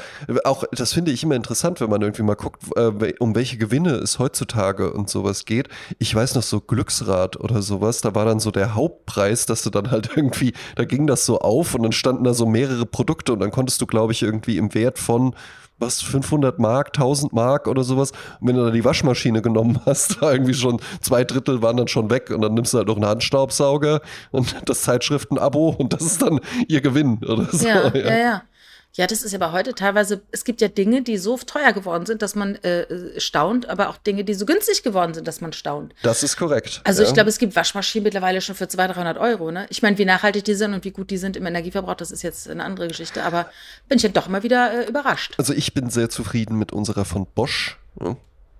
[0.44, 3.94] auch, das finde ich immer interessant, wenn man irgendwie mal guckt, äh, um welche Gewinne
[3.94, 5.68] es heutzutage und sowas geht.
[5.98, 7.81] Ich weiß noch so Glücksrad oder sowas.
[8.00, 11.40] Da war dann so der Hauptpreis, dass du dann halt irgendwie, da ging das so
[11.40, 14.56] auf und dann standen da so mehrere Produkte und dann konntest du, glaube ich, irgendwie
[14.56, 15.34] im Wert von
[15.82, 18.12] was, 500 Mark, 1000 Mark oder sowas.
[18.40, 21.88] Und wenn du dann die Waschmaschine genommen hast, war irgendwie schon zwei Drittel waren dann
[21.88, 26.02] schon weg und dann nimmst du halt noch einen Handstaubsauger und das Zeitschriftenabo und das
[26.02, 27.66] ist dann ihr Gewinn oder so.
[27.66, 28.16] Ja, ja, ja.
[28.16, 28.42] ja.
[28.94, 32.20] Ja, das ist aber heute teilweise, es gibt ja Dinge, die so teuer geworden sind,
[32.20, 35.94] dass man äh, staunt, aber auch Dinge, die so günstig geworden sind, dass man staunt.
[36.02, 36.82] Das ist korrekt.
[36.84, 37.08] Also ja.
[37.08, 39.50] ich glaube, es gibt Waschmaschinen mittlerweile schon für 200, 300 Euro.
[39.50, 39.66] Ne?
[39.70, 42.22] Ich meine, wie nachhaltig die sind und wie gut die sind im Energieverbrauch, das ist
[42.22, 43.46] jetzt eine andere Geschichte, aber
[43.88, 45.36] bin ich ja doch mal wieder äh, überrascht.
[45.38, 47.78] Also ich bin sehr zufrieden mit unserer von Bosch.
[47.98, 48.16] Ja.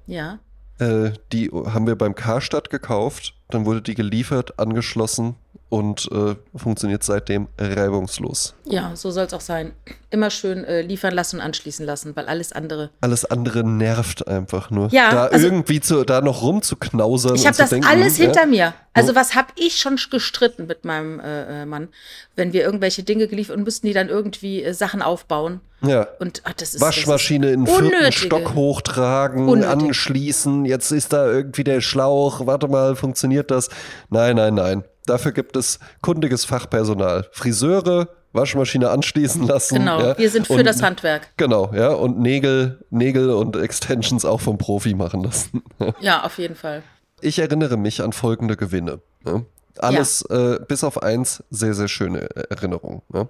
[0.06, 0.38] ja.
[0.78, 5.36] Äh, die haben wir beim Karstadt gekauft, dann wurde die geliefert, angeschlossen
[5.72, 8.54] und äh, funktioniert seitdem reibungslos.
[8.66, 9.72] Ja, so soll es auch sein.
[10.10, 12.90] Immer schön äh, liefern lassen und anschließen lassen, weil alles andere.
[13.00, 14.88] Alles andere nervt einfach nur.
[14.92, 17.36] Ja, da also, irgendwie zu, da noch rumzuknausern.
[17.36, 18.74] Ich habe das denken, alles ja, hinter mir.
[18.92, 21.88] Also, was habe ich schon gestritten mit meinem äh, äh, Mann,
[22.36, 25.62] wenn wir irgendwelche Dinge geliefert und müssten die dann irgendwie äh, Sachen aufbauen.
[25.80, 26.06] Ja.
[26.20, 29.72] Und ach, das ist, Waschmaschine das in vierten Stock hochtragen, Unnötig.
[29.72, 30.66] anschließen.
[30.66, 32.46] Jetzt ist da irgendwie der Schlauch.
[32.46, 33.70] Warte mal, funktioniert das?
[34.10, 34.84] Nein, nein, nein.
[35.07, 37.28] Dafür gibt es kundiges Fachpersonal.
[37.32, 39.76] Friseure, Waschmaschine anschließen lassen.
[39.76, 41.30] Genau, ja, wir sind für und, das Handwerk.
[41.36, 45.62] Genau, ja, und Nägel, Nägel und Extensions auch vom Profi machen lassen.
[46.00, 46.82] Ja, auf jeden Fall.
[47.20, 49.00] Ich erinnere mich an folgende Gewinne.
[49.24, 49.44] Ne?
[49.78, 53.03] Alles äh, bis auf eins sehr, sehr schöne Erinnerungen.
[53.09, 53.28] Ne?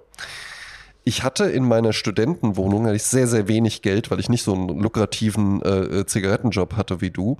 [1.03, 4.53] Ich hatte in meiner Studentenwohnung hatte ich sehr, sehr wenig Geld, weil ich nicht so
[4.53, 7.37] einen lukrativen äh, Zigarettenjob hatte wie du.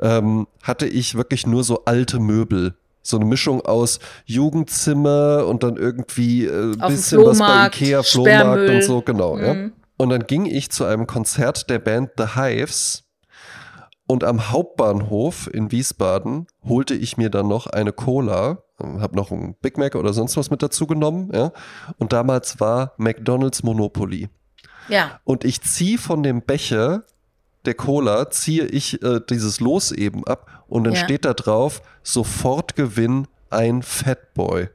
[0.00, 2.74] Ähm, hatte ich wirklich nur so alte Möbel
[3.06, 8.02] so eine Mischung aus Jugendzimmer und dann irgendwie äh, Auf dem bisschen was bei Ikea,
[8.02, 8.70] Flohmarkt Sperrmüll.
[8.70, 9.54] und so, genau, ja.
[9.54, 9.72] Mhm.
[9.96, 13.04] Und dann ging ich zu einem Konzert der Band The Hives
[14.06, 19.56] und am Hauptbahnhof in Wiesbaden holte ich mir dann noch eine Cola, habe noch ein
[19.60, 21.52] Big Mac oder sonst was mit dazu genommen, ja.
[21.98, 24.28] Und damals war McDonald's Monopoly.
[24.88, 25.20] Ja.
[25.24, 27.02] Und ich ziehe von dem Becher
[27.66, 31.00] der Cola, ziehe ich äh, dieses Los eben ab und dann Ja.
[31.04, 34.68] steht da drauf, sofort Gewinn ein Fatboy.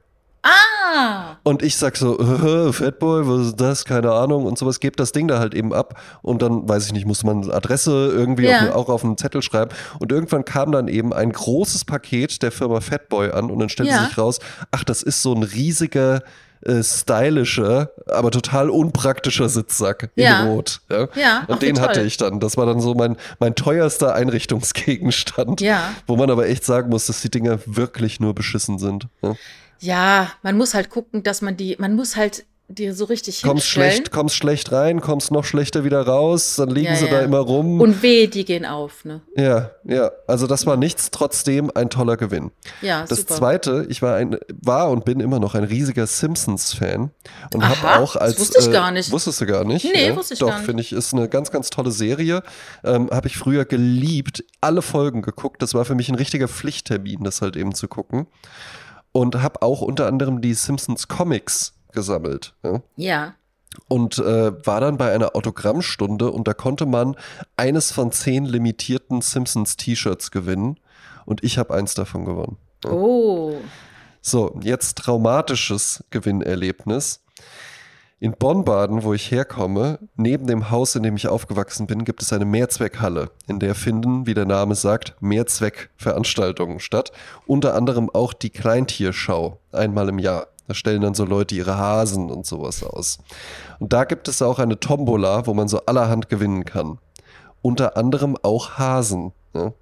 [0.44, 1.38] Ah!
[1.44, 3.86] Und ich sag so, äh, Fatboy, was ist das?
[3.86, 4.80] Keine Ahnung und sowas.
[4.80, 6.00] Gebt das Ding da halt eben ab.
[6.24, 8.70] Und dann, weiß ich nicht, musste man eine Adresse irgendwie Ja.
[8.70, 9.72] auf, auch auf einen Zettel schreiben.
[10.00, 13.92] Und irgendwann kam dann eben ein großes Paket der Firma Fatboy an und dann stellte
[13.94, 14.06] Ja.
[14.06, 14.40] sich raus,
[14.72, 16.24] ach, das ist so ein riesiger,
[16.66, 20.42] äh, stylischer, aber total unpraktischer Sitzsack Ja.
[20.44, 20.82] in Rot.
[20.90, 22.40] Ja, Ja, und den hatte ich dann.
[22.40, 25.62] Das war dann so mein, mein teuerster Einrichtungsgegenstand.
[25.62, 25.94] Ja.
[26.08, 29.08] Wo man aber echt sagen muss, dass die Dinger wirklich nur beschissen sind.
[29.22, 29.36] Ja.
[29.84, 33.64] Ja, man muss halt gucken, dass man die, man muss halt die so richtig kommst
[33.66, 33.92] hinstellen.
[33.92, 37.12] schlecht, kommst schlecht rein, kommst noch schlechter wieder raus, dann liegen Ja, sie ja.
[37.12, 37.80] da immer rum.
[37.82, 39.22] Und weh, die gehen auf, ne?
[39.36, 42.52] ja, ja, also das war nichts, trotzdem ein toller Gewinn.
[42.82, 43.36] Ja, Das super.
[43.36, 47.12] zweite, ich war ein, war und bin immer noch ein riesiger Simpsons-Fan
[47.54, 49.12] und habe auch das als wusste ich äh, gar nicht.
[49.12, 49.86] Wusstest du gar nicht?
[49.86, 50.16] Nee, ja?
[50.16, 50.66] wusste ich Doch, gar nicht.
[50.66, 52.44] finde ich, ist eine ganz, ganz tolle Serie.
[52.84, 55.62] Ähm, habe ich früher geliebt, alle Folgen geguckt.
[55.62, 58.28] Das war für mich ein richtiger Pflichttermin, das halt eben zu gucken.
[59.14, 62.54] Und habe auch unter anderem die Simpsons Comics gesammelt.
[62.64, 62.82] Ja?
[62.96, 63.34] Ja.
[63.88, 67.16] und äh, war dann bei einer Autogrammstunde und da konnte man
[67.56, 70.78] eines von zehn limitierten Simpsons T-Shirts gewinnen
[71.26, 72.58] und ich habe eins davon gewonnen.
[72.86, 73.54] Oh.
[74.22, 77.24] So, jetzt traumatisches Gewinnerlebnis.
[78.20, 82.32] In Bonn-Baden, wo ich herkomme, neben dem Haus, in dem ich aufgewachsen bin, gibt es
[82.32, 87.12] eine Mehrzweckhalle, in der finden, wie der Name sagt, Mehrzweckveranstaltungen statt.
[87.48, 90.50] Unter anderem auch die Kleintierschau, einmal im Jahr.
[90.72, 93.18] Da stellen dann so Leute ihre Hasen und sowas aus.
[93.80, 96.98] Und da gibt es auch eine Tombola, wo man so allerhand gewinnen kann.
[97.62, 99.34] Unter anderem auch Hasen.
[99.54, 99.74] Ja.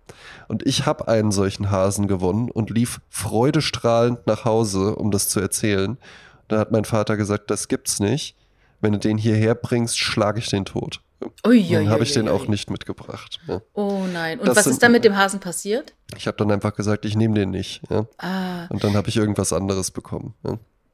[0.48, 5.40] Und ich habe einen solchen Hasen gewonnen und lief freudestrahlend nach Hause, um das zu
[5.40, 6.00] erzählen.
[6.48, 8.36] Da hat mein Vater gesagt, das gibt's nicht.
[8.82, 11.02] Wenn du den hierher bringst, schlage ich den tot.
[11.46, 12.50] Ui, Dann ui, habe ui, ich den ui, auch ui.
[12.50, 13.40] nicht mitgebracht.
[13.48, 13.62] Ja.
[13.74, 14.40] Oh nein.
[14.40, 15.94] Und Das was sind- ist dann mit dem Hasen passiert?
[16.18, 17.82] Ich habe dann einfach gesagt, ich nehme den nicht.
[17.92, 18.08] Ja.
[18.18, 20.34] Ah, Und dann habe ich irgendwas anderes bekommen.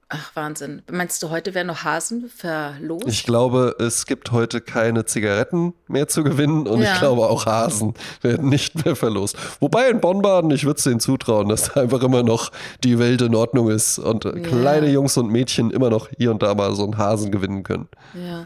[0.08, 0.84] Ach Wahnsinn.
[0.92, 3.08] Meinst du, heute werden noch Hasen verlost?
[3.08, 6.94] Ich glaube, es gibt heute keine Zigaretten mehr zu gewinnen und Ja.
[6.94, 9.36] ich glaube auch Hasen werden nicht mehr verlost.
[9.60, 12.52] Wobei in Bonn-Baden, ich würde es denen zutrauen, dass da einfach immer noch
[12.84, 14.32] die Welt in Ordnung ist und Ja.
[14.34, 17.88] kleine Jungs und Mädchen immer noch hier und da mal so einen Hasen gewinnen können.
[18.14, 18.46] Ja.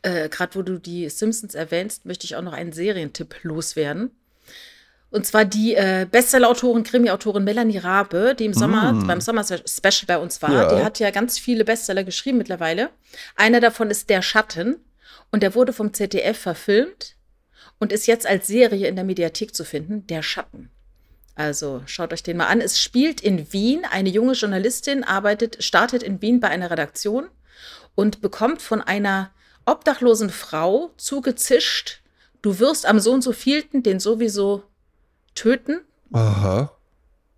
[0.00, 4.10] Äh, Gerade wo du die Simpsons erwähnst, möchte ich auch noch einen Serientipp loswerden.
[5.14, 10.42] Und zwar die äh, Bestseller-Autorin, Krimi-Autorin Melanie Rabe, die im Sommer, beim Sommer-Special bei uns
[10.42, 10.52] war.
[10.52, 10.74] Ja.
[10.74, 12.90] Die hat ja ganz viele Bestseller geschrieben mittlerweile.
[13.36, 14.84] Einer davon ist Der Schatten.
[15.30, 17.14] Und der wurde vom ZDF verfilmt
[17.78, 20.04] und ist jetzt als Serie in der Mediathek zu finden.
[20.08, 20.70] Der Schatten.
[21.36, 22.60] Also schaut euch den mal an.
[22.60, 23.84] Es spielt in Wien.
[23.88, 27.28] Eine junge Journalistin arbeitet, startet in Wien bei einer Redaktion
[27.94, 29.30] und bekommt von einer
[29.64, 32.00] obdachlosen Frau zugezischt,
[32.42, 34.64] du wirst am so und so vielten den sowieso
[35.34, 35.80] töten
[36.12, 36.72] Aha.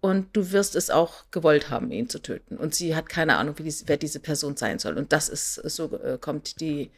[0.01, 2.57] und du wirst es auch gewollt haben, ihn zu töten.
[2.57, 4.97] Und sie hat keine Ahnung, wie dies, wer diese Person sein soll.
[4.97, 6.91] Und das ist, so äh, kommt die,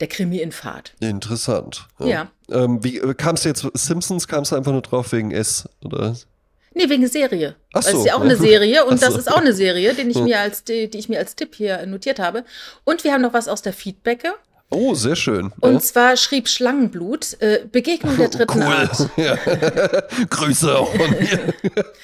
[0.00, 0.94] der Krimi in Fahrt.
[1.00, 1.86] Interessant.
[1.98, 2.30] Ja.
[2.50, 6.16] Ähm, wie äh, kamst du jetzt, Simpsons, kamst du einfach nur drauf wegen S, oder?
[6.72, 7.56] Nee, wegen Serie.
[7.72, 7.88] Ach so.
[7.88, 9.18] es ist ja auch eine Serie und Ach das so.
[9.18, 11.84] ist auch eine Serie, den ich mir als, die, die ich mir als Tipp hier
[11.86, 12.44] notiert habe.
[12.84, 14.32] Und wir haben noch was aus der Feedbacke.
[14.72, 15.52] Oh, sehr schön.
[15.58, 19.10] Und zwar schrieb Schlangenblut, äh, Begegnung der dritten Art.
[19.16, 19.36] Ja.
[20.30, 21.54] Grüße auch von mir.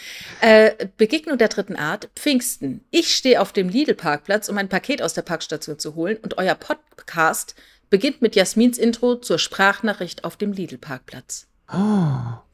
[0.43, 2.85] Äh, Begegnung der dritten Art, Pfingsten.
[2.91, 6.55] Ich stehe auf dem Lidl-Parkplatz, um ein Paket aus der Parkstation zu holen und euer
[6.55, 7.55] Podcast
[7.89, 11.47] beginnt mit Jasmins Intro zur Sprachnachricht auf dem Lidl-Parkplatz.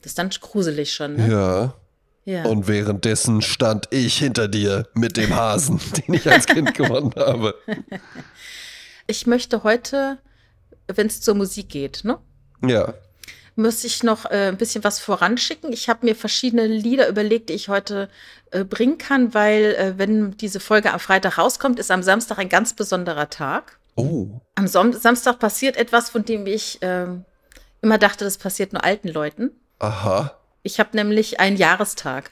[0.01, 1.29] Das ist dann gruselig schon, ne?
[1.29, 1.75] Ja.
[2.25, 2.45] Ja.
[2.45, 7.55] Und währenddessen stand ich hinter dir mit dem Hasen, den ich als Kind gewonnen habe.
[9.07, 10.19] Ich möchte heute,
[10.87, 12.19] wenn es zur Musik geht, ne?
[12.65, 12.95] Ja.
[13.57, 15.73] muss ich noch äh, ein bisschen was voranschicken.
[15.73, 18.09] Ich habe mir verschiedene Lieder überlegt, die ich heute
[18.51, 22.49] äh, bringen kann, weil äh, wenn diese Folge am Freitag rauskommt, ist am Samstag ein
[22.49, 23.79] ganz besonderer Tag.
[23.97, 24.41] Oh.
[24.55, 27.25] Am Som Samstag passiert etwas, von dem ich ähm,
[27.83, 29.51] immer dachte, das passiert nur alten Leuten.
[29.81, 30.39] Aha.
[30.63, 32.31] Ich habe nämlich einen Jahrestag.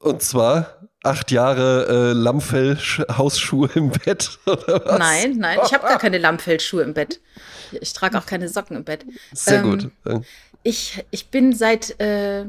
[0.00, 4.98] Und zwar acht Jahre äh, Lammfell-Hausschuhe im Bett, oder was?
[4.98, 7.20] Nein, nein, ich habe gar keine Lammfellschuhe im Bett.
[7.80, 9.04] Ich trage auch keine Socken im Bett.
[9.32, 9.90] Sehr Ähm, gut.
[10.62, 12.44] Ich, ich bin seit, äh,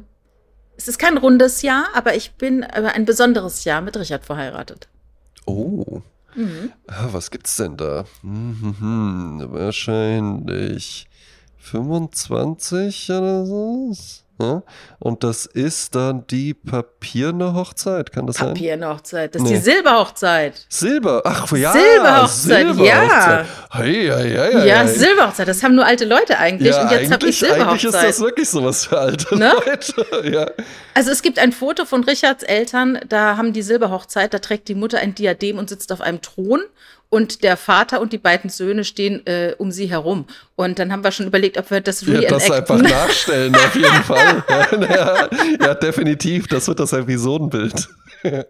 [0.77, 4.87] es ist kein rundes Jahr, aber ich bin über ein besonderes Jahr mit Richard verheiratet.
[5.45, 6.01] Oh.
[6.35, 6.71] Mhm.
[6.87, 8.05] Ah, was gibt's denn da?
[8.21, 11.07] Hm, hm, hm, wahrscheinlich
[11.57, 13.91] 25 oder so.
[14.41, 14.63] Ja?
[14.99, 18.49] Und das ist dann die papierne Hochzeit, kann das sein?
[18.49, 19.55] Papierhochzeit, das ist Nee.
[19.55, 20.65] die Silberhochzeit.
[20.69, 21.71] Silber, ach ja.
[21.73, 23.45] Silberhochzeit, Silberhochzeit.
[23.71, 24.65] Hey, ja, ja, ja.
[24.65, 26.73] Ja, Silberhochzeit, das haben nur alte Leute eigentlich.
[26.73, 28.19] Ja, und jetzt habe ich eigentlich, eigentlich ist das Silberhochzeit.
[28.25, 29.51] wirklich sowas für alte Ne?
[29.65, 30.05] Leute.
[30.29, 30.47] Ja.
[30.93, 34.75] Also es gibt ein Foto von Richards Eltern, da haben die Silberhochzeit, da trägt die
[34.75, 36.61] Mutter ein Diadem und sitzt auf einem Thron
[37.09, 40.25] und der Vater und die beiden Söhne stehen äh, um sie herum.
[40.55, 42.99] Und dann haben wir schon überlegt, ob wir das Ja, das einfach reenacten.
[43.07, 44.43] nachstellen, auf jeden Fall.
[44.89, 45.29] Ja,
[45.59, 46.47] ja, definitiv.
[46.47, 47.87] Das wird das Episodenbild.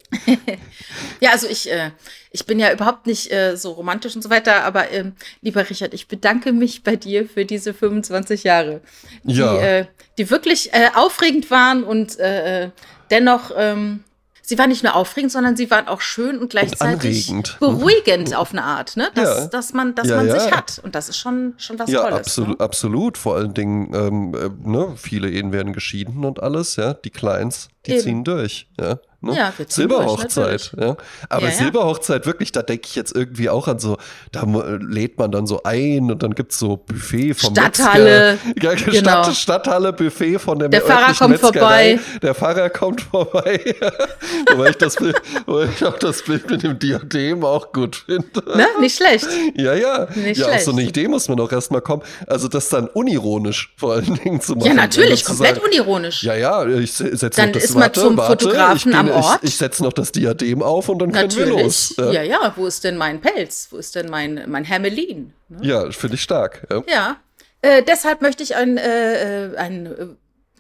[1.20, 1.92] Ja, also ich, äh,
[2.32, 5.94] ich bin ja überhaupt nicht äh, so romantisch und so weiter, aber ähm, lieber Richard,
[5.94, 8.82] ich bedanke mich bei dir für diese 25 Jahre,
[9.24, 9.58] die, Ja.
[9.62, 9.86] äh,
[10.18, 12.70] die wirklich äh, aufregend waren und äh,
[13.12, 14.04] dennoch, ähm,
[14.50, 17.58] sie waren nicht nur aufregend, sondern sie waren auch schön und gleichzeitig anregend.
[17.60, 19.10] beruhigend auf eine Art, ne?
[19.14, 19.46] Dass, Ja.
[19.48, 20.40] dass man, dass Ja, man ja.
[20.40, 20.82] sich hat.
[20.84, 22.18] Und das ist schon, schon was Ja, Tolles.
[22.18, 22.66] absolut, Ne?
[22.66, 23.18] absolut.
[23.20, 26.96] Vor allen Dingen, ähm, äh, ne, viele Ehen werden geschieden und alles, ja.
[26.96, 28.02] Die Kleins, die Eben.
[28.02, 28.98] ziehen durch, ja.
[29.22, 29.36] Ne?
[29.36, 30.96] Ja, Silberhochzeit, ja.
[31.28, 31.56] Aber Ja, ja.
[31.56, 33.98] Silberhochzeit, wirklich, da denke ich jetzt irgendwie auch an so,
[34.32, 34.44] da
[34.80, 38.64] lädt man dann so ein und dann gibt's so Buffet vom Stadthalle, Metzger.
[38.64, 39.24] Ja, genau.
[39.24, 41.98] Stadt, Stadthalle, Buffet von der Der Pfarrer kommt Metzgerei.
[41.98, 42.20] vorbei.
[42.22, 43.76] Der Pfarrer kommt vorbei.
[44.54, 48.26] wobei, ich das, Bild- wobei ich auch das Bild mit dem Diadem auch gut finde.
[48.56, 48.68] Ne?
[48.80, 49.28] Nicht schlecht.
[49.56, 50.08] Ja, ja.
[50.16, 50.98] Nicht ja, auf so eine schlecht.
[50.98, 52.04] Idee muss man auch erstmal kommen.
[52.28, 54.68] Also das dann unironisch vor allen Dingen zu machen.
[54.68, 56.24] Ja, natürlich, komplett sagen, unironisch.
[56.24, 59.26] Ja, ja, ich se- setze Dann ist man warte, zum warte, Fotografen ich am ich,
[59.26, 59.40] Ort.
[59.44, 61.94] Ich, setze noch das Diadem auf und dann können wir los.
[61.98, 62.16] Natürlich.
[62.16, 63.68] Ja, ja, wo ist denn mein Pelz?
[63.72, 65.34] Wo ist denn mein, mein Hermelin?
[65.50, 65.60] Ne?
[65.62, 66.68] Ja, finde ich stark.
[66.70, 66.84] Ja.
[66.88, 67.18] Ja.
[67.62, 70.08] Äh, deshalb möchte ich einen, äh, äh, einen äh,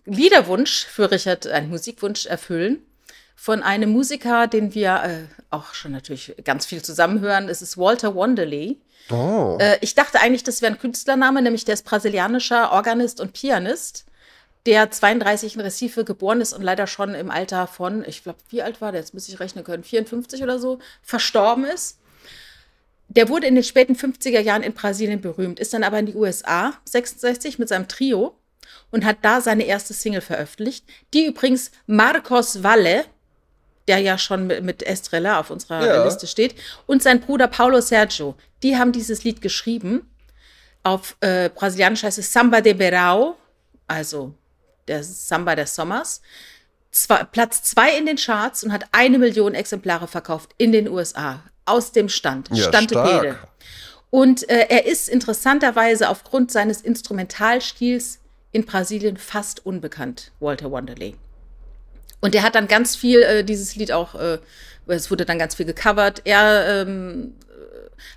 [0.05, 2.79] Liederwunsch für Richard, einen Musikwunsch erfüllen
[3.35, 7.47] von einem Musiker, den wir äh, auch schon natürlich ganz viel zusammenhören.
[7.47, 8.81] Es ist Walter Wanderley.
[9.09, 9.57] Oh.
[9.61, 14.05] Äh, ich dachte eigentlich, das wäre ein Künstlername, nämlich der ist brasilianischer Organist und Pianist,
[14.65, 18.61] der 32 in Recife geboren ist und leider schon im Alter von, ich glaube, wie
[18.61, 19.01] alt war der?
[19.01, 21.97] Jetzt muss ich rechnen können, 54 oder so, verstorben ist.
[23.07, 26.15] Der wurde in den späten 50er Jahren in Brasilien berühmt, ist dann aber in die
[26.15, 28.35] USA 66 mit seinem Trio
[28.91, 33.05] und hat da seine erste Single veröffentlicht, die übrigens Marcos Valle,
[33.87, 36.05] der ja schon mit, mit Estrella auf unserer Ja.
[36.05, 36.53] Liste steht,
[36.85, 40.07] und sein Bruder Paulo Sergio, die haben dieses Lied geschrieben.
[40.83, 43.33] Auf äh, Brasilianisch heißt es Samba de Verão,
[43.87, 44.33] also
[44.89, 46.21] der Samba des Sommers.
[46.91, 51.43] Zwei, Platz zwei in den Charts und hat eine Million Exemplare verkauft in den USA.
[51.65, 52.49] Aus dem Stand.
[52.51, 53.21] Ja, Stante stark.
[53.21, 53.39] Pede.
[54.09, 58.19] Und äh, er ist interessanterweise aufgrund seines Instrumentalstils
[58.51, 61.15] in Brasilien fast unbekannt, Walter Wanderley.
[62.19, 64.39] Und er hat dann ganz viel, äh, dieses Lied auch, äh,
[64.87, 66.23] es wurde dann ganz viel gecovert.
[66.25, 67.48] Er ähm, äh,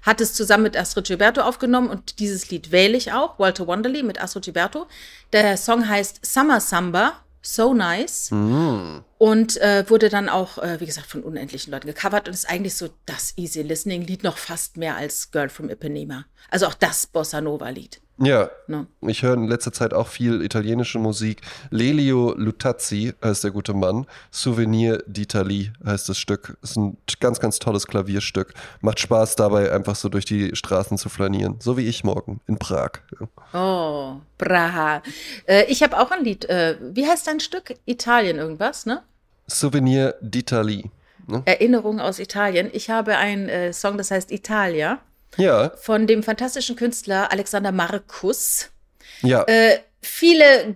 [0.03, 4.03] hat es zusammen mit Astrid Gilberto aufgenommen und dieses Lied wähle ich auch, Walter Wanderley
[4.03, 4.87] mit Astrid Gilberto.
[5.33, 9.03] Der Song heißt Summer Samba, So Nice Hm.
[9.19, 12.77] und äh, wurde dann auch, äh, wie gesagt, von unendlichen Leuten gecovert und ist eigentlich
[12.77, 16.27] so das Easy Listening Lied noch fast mehr als Girl from Ipanema.
[16.51, 18.02] Also auch das Bossa Nova Lied.
[18.19, 18.87] Ja, Ne?
[19.01, 21.41] ich höre in letzter Zeit auch viel italienische Musik.
[21.71, 24.07] Lelio Lutazzi heißt der gute Mann.
[24.31, 26.57] Souvenir d'Italie heißt das Stück.
[26.63, 28.55] Ist ein ganz, ganz tolles Klavierstück.
[28.81, 31.57] Macht Spaß dabei, einfach so durch die Straßen zu flanieren.
[31.61, 32.91] So wie ich morgen in Prag.
[33.55, 35.03] Oh, Braha.
[35.47, 36.45] Äh, ich habe auch ein Lied.
[36.45, 37.75] Äh, wie heißt dein Stück?
[37.87, 39.03] Italien irgendwas, ne?
[39.49, 40.91] Souvenir d'Italie.
[41.27, 41.43] Ne?
[41.45, 42.69] Erinnerung aus Italien.
[42.73, 44.99] Ich habe einen äh, Song, das heißt Italia,
[45.37, 48.69] Ja, von dem fantastischen Künstler Alexander Markus.
[49.23, 49.43] ja.
[49.45, 50.75] Äh, viele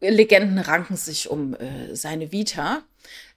[0.00, 2.82] äh, Legenden ranken sich um äh, seine Vita.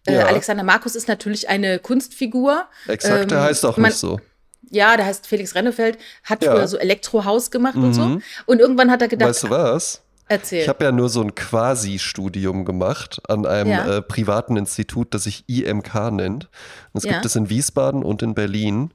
[0.05, 0.26] Äh, Ja.
[0.28, 2.65] Alexander Markus ist natürlich eine Kunstfigur.
[2.88, 4.19] Exakt, der ähm, heißt auch man- nicht so.
[4.69, 6.53] Ja, der heißt Felix Rennefeld, hat Ja.
[6.55, 8.01] früher so Elektrohaus gemacht und so.
[8.03, 8.22] Mhm.
[8.45, 10.01] Und irgendwann hat er gedacht, Weißt du was?
[10.30, 10.61] erzähl.
[10.61, 13.97] Ich habe ja nur so ein Quasi-Studium gemacht an einem Ja.
[13.97, 16.45] äh, privaten Institut, das sich IMK nennt.
[16.93, 17.13] Und das Ja.
[17.13, 18.93] gibt es in Wiesbaden und in Berlin.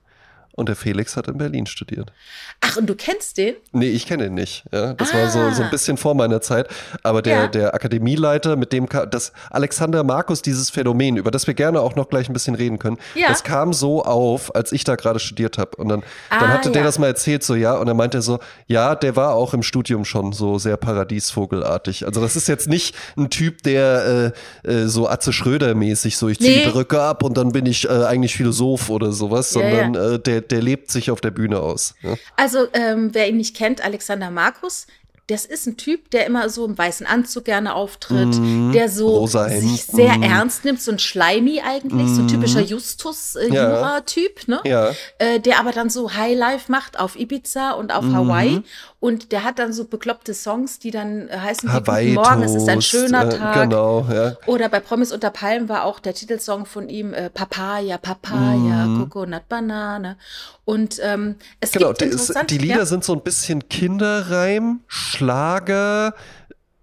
[0.57, 2.13] Und der Felix hat in Berlin studiert.
[2.61, 3.55] Ach, und du kennst den?
[3.73, 4.65] Nee, ich kenne ihn nicht.
[4.73, 5.19] Ja, das ah.
[5.19, 5.71] war so, so ein ah.
[5.71, 6.69] bisschen vor meiner Zeit.
[7.03, 7.47] Aber der, ja.
[7.49, 12.09] der Akademieleiter, mit dem das Alexander Markus, dieses Phänomen, über das wir gerne auch noch
[12.09, 13.29] gleich ein bisschen reden können, ja.
[13.29, 15.77] das kam so auf, als ich da gerade studiert habe.
[15.77, 18.23] Und dann, ah, dann hatte der das mal erzählt, so ja, und dann meinte er
[18.23, 22.07] so, ja, der war auch im Studium schon so sehr paradiesvogelartig.
[22.07, 24.33] Also das ist jetzt nicht ein Typ, der
[24.65, 26.65] äh, äh, so Atze Schröder-mäßig, so ich ziehe nee.
[26.65, 30.46] die Brücke ab und dann bin ich äh, eigentlich Philosoph oder sowas, sondern äh, der,
[30.51, 31.95] der lebt sich auf der Bühne aus.
[32.37, 34.87] Also, ähm, wer ihn nicht kennt, Alexander Markus,
[35.29, 39.27] das ist ein Typ, der immer so im weißen Anzug gerne auftritt, mm, der so
[39.27, 40.23] sich sehr mm.
[40.23, 42.15] ernst nimmt, so ein Schleimi eigentlich, mm.
[42.15, 42.67] so ein typischer mhm.
[42.67, 44.61] Justus-Jura-Typ, äh, ne?
[44.65, 44.93] Ja.
[45.19, 48.15] Äh, der aber dann so Highlife macht auf Ibiza und auf mhm.
[48.15, 48.63] Hawaii.
[49.07, 52.57] Und der hat dann so bekloppte Songs, die dann äh, heißen Hawaii Guten Morgen, es
[52.57, 53.55] ist ein schöner äh, Tag.
[53.55, 54.37] Genau, ja.
[54.47, 58.99] Oder bei Promis unter Palmen war auch der Titelsong von ihm äh, Papaya, Papaya, mm.
[58.99, 60.17] Coconut Banane.
[60.65, 62.85] Und ähm, es genau, gibt interessant, die Lieder ja.
[62.85, 66.13] sind so ein bisschen Kinderreim, Schlager,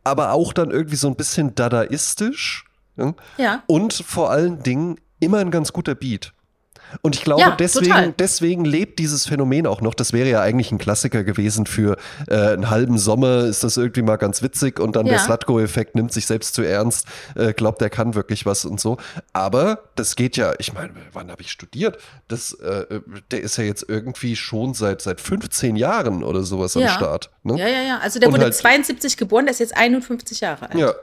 [0.06, 2.64] aber auch dann irgendwie so ein bisschen dadaistisch.
[3.38, 3.64] Ja.
[3.68, 6.32] Und vor allen Dingen immer ein ganz guter Beat.
[7.02, 9.94] Und ich glaube, ja, deswegen, deswegen lebt dieses Phänomen auch noch.
[9.94, 14.02] Das wäre ja eigentlich ein Klassiker gewesen für äh, einen halben Sommer, ist das irgendwie
[14.02, 15.14] mal ganz witzig und dann ja.
[15.14, 18.98] der Slutgo-Effekt nimmt sich selbst zu ernst, äh, glaubt, er kann wirklich was und so.
[19.34, 21.98] Aber das geht ja, ich meine, wann habe ich studiert?
[22.28, 26.88] Das, äh, der ist ja jetzt irgendwie schon seit, seit 15 Jahren oder sowas ja.
[26.88, 27.32] am Start.
[27.44, 27.58] Ne?
[27.58, 28.00] Ja, ja, ja.
[28.00, 30.80] Also der und wurde halt, 72 geboren, der ist jetzt 51 Jahre alt.
[30.80, 30.94] Ja.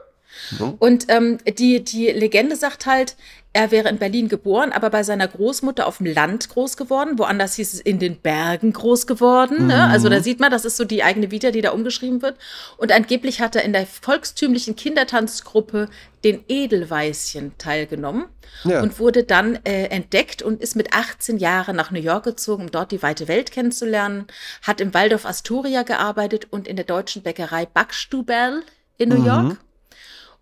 [0.78, 3.16] Und ähm, die, die Legende sagt halt,
[3.52, 7.18] er wäre in Berlin geboren, aber bei seiner Großmutter auf dem Land groß geworden.
[7.18, 9.66] Woanders hieß es in den Bergen groß geworden.
[9.66, 9.74] Ne?
[9.74, 9.90] Mhm.
[9.90, 12.38] Also da sieht man, das ist so die eigene Vita, die da umgeschrieben wird.
[12.76, 15.88] Und angeblich hat er in der volkstümlichen Kindertanzgruppe
[16.22, 18.26] den Edelweißchen teilgenommen
[18.62, 18.82] ja.
[18.82, 22.70] und wurde dann äh, entdeckt und ist mit 18 Jahren nach New York gezogen, um
[22.70, 24.26] dort die weite Welt kennenzulernen.
[24.62, 28.62] Hat im Waldorf Astoria gearbeitet und in der deutschen Bäckerei Backstubel
[28.96, 29.26] in New mhm.
[29.26, 29.56] York.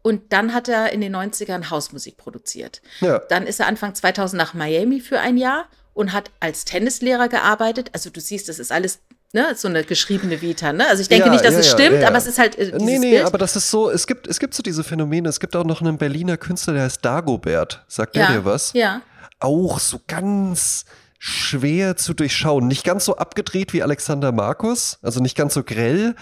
[0.09, 2.81] Und dann hat er in den 90ern Hausmusik produziert.
[3.01, 3.19] Ja.
[3.29, 7.91] Dann ist er Anfang 2000 nach Miami für ein Jahr und hat als Tennislehrer gearbeitet.
[7.93, 9.01] Also du siehst, das ist alles
[9.35, 10.73] ne, so eine geschriebene Vita.
[10.73, 10.89] Ne?
[10.89, 12.73] Also ich denke ja, nicht, dass ja, es stimmt, ja, aber es ist halt äh,
[12.79, 13.27] Nee, nee, Bild.
[13.27, 15.29] aber das ist so, es gibt, es gibt so diese Phänomene.
[15.29, 17.85] Es gibt auch noch einen Berliner Künstler, der heißt Dagobert.
[17.87, 18.73] Sagt der dir was?
[18.73, 19.03] Ja.
[19.41, 20.87] Auch so ganz
[21.19, 22.69] schwer zu durchschauen.
[22.69, 26.15] Nicht ganz so abgedreht wie Alexander Markus, also nicht ganz so grell,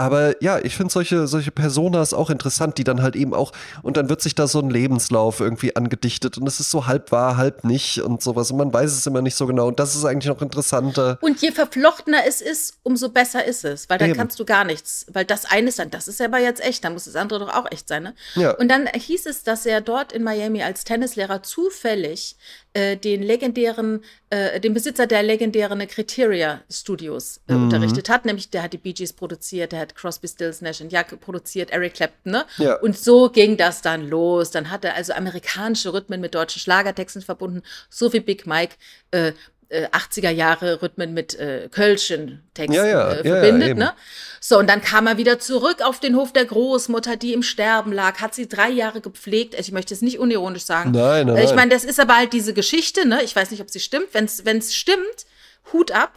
[0.00, 3.96] aber ja, ich finde solche, solche Personas auch interessant, die dann halt eben auch, und
[3.96, 7.36] dann wird sich da so ein Lebenslauf irgendwie angedichtet und es ist so halb wahr,
[7.36, 10.04] halb nicht und sowas und man weiß es immer nicht so genau und das ist
[10.04, 11.18] eigentlich noch interessanter.
[11.20, 14.18] Und je verflochtener es ist, umso besser ist es, weil dann eben.
[14.18, 16.82] kannst du gar nichts, weil das eine ist dann, das ist ja aber jetzt echt,
[16.84, 18.14] dann muss das andere doch auch echt sein, ne?
[18.36, 18.52] Ja.
[18.52, 22.36] Und dann hieß es, dass er dort in Miami als Tennislehrer zufällig
[22.72, 27.64] äh, den legendären, äh, den Besitzer der legendären Criteria Studios äh, mhm.
[27.64, 28.24] unterrichtet hat.
[28.24, 31.94] Nämlich der hat die Bee Gees produziert, der hat Crosby, Stills, Nash Young produziert, Eric
[31.94, 32.32] Clapton.
[32.32, 32.44] Ne?
[32.58, 32.74] Ja.
[32.76, 34.50] Und so ging das dann los.
[34.50, 38.76] Dann hat er also amerikanische Rhythmen mit deutschen Schlagertexten verbunden, so wie Big Mike
[39.10, 39.32] äh,
[39.70, 43.68] 80er äh, Jahre Rhythmen mit äh, Kölschen Texten ja, ja, äh, verbindet.
[43.68, 43.92] Ja, ne?
[44.40, 47.92] So, und dann kam er wieder zurück auf den Hof der Großmutter, die im Sterben
[47.92, 49.54] lag, hat sie drei Jahre gepflegt.
[49.54, 50.90] Also ich möchte es nicht unironisch sagen.
[50.90, 51.44] Nein, nein.
[51.44, 53.22] Ich meine, das ist aber halt diese Geschichte, ne?
[53.22, 54.08] Ich weiß nicht, ob sie stimmt.
[54.12, 54.24] Wenn
[54.58, 55.26] es stimmt,
[55.72, 56.14] Hut ab.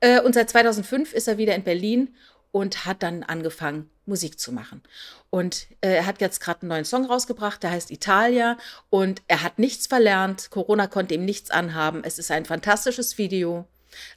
[0.00, 2.14] Äh, und seit 2005 ist er wieder in Berlin
[2.54, 4.80] und hat dann angefangen, Musik zu machen.
[5.28, 8.56] Und äh, er hat jetzt gerade einen neuen Song rausgebracht, der heißt Italia.
[8.90, 10.50] Und er hat nichts verlernt.
[10.50, 12.04] Corona konnte ihm nichts anhaben.
[12.04, 13.66] Es ist ein fantastisches Video.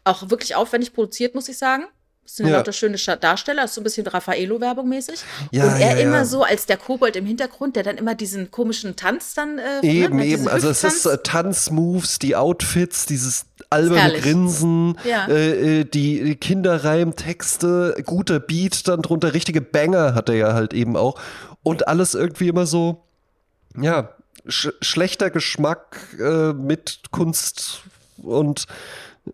[0.03, 1.85] Auch wirklich aufwendig produziert, muss ich sagen.
[2.27, 2.57] Das sind ja.
[2.57, 5.23] lauter schöne Darsteller, ist so ein bisschen Raffaello-Werbung mäßig.
[5.51, 8.51] Ja, und er ja, immer so als der Kobold im Hintergrund, der dann immer diesen
[8.51, 9.59] komischen Tanz dann.
[9.59, 10.49] Äh, eben, ne, eben.
[10.49, 18.41] Also es ist äh, Tanzmoves, die Outfits, dieses alberne Grinsen, äh, äh, die Kinderreimtexte, guter
[18.41, 21.17] Beat dann drunter, richtige Banger hat er ja halt eben auch.
[21.63, 23.05] Und alles irgendwie immer so,
[23.79, 24.09] ja,
[24.49, 27.83] sch schlechter Geschmack äh, mit Kunst
[28.17, 28.67] und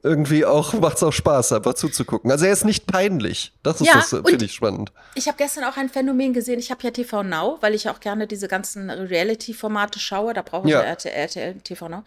[0.02, 2.32] irgendwie auch macht es auch Spaß, einfach zuzugucken.
[2.32, 3.54] Also er ist nicht peinlich.
[3.64, 4.92] Das ist ja, das, finde ich spannend.
[5.16, 6.60] Ich habe gestern auch ein Phänomen gesehen.
[6.60, 10.34] Ich habe ja TV Now, weil ich auch gerne diese ganzen Reality-Formate schaue.
[10.34, 12.04] Da brauche ich ja, RTL, RTL, TV Now.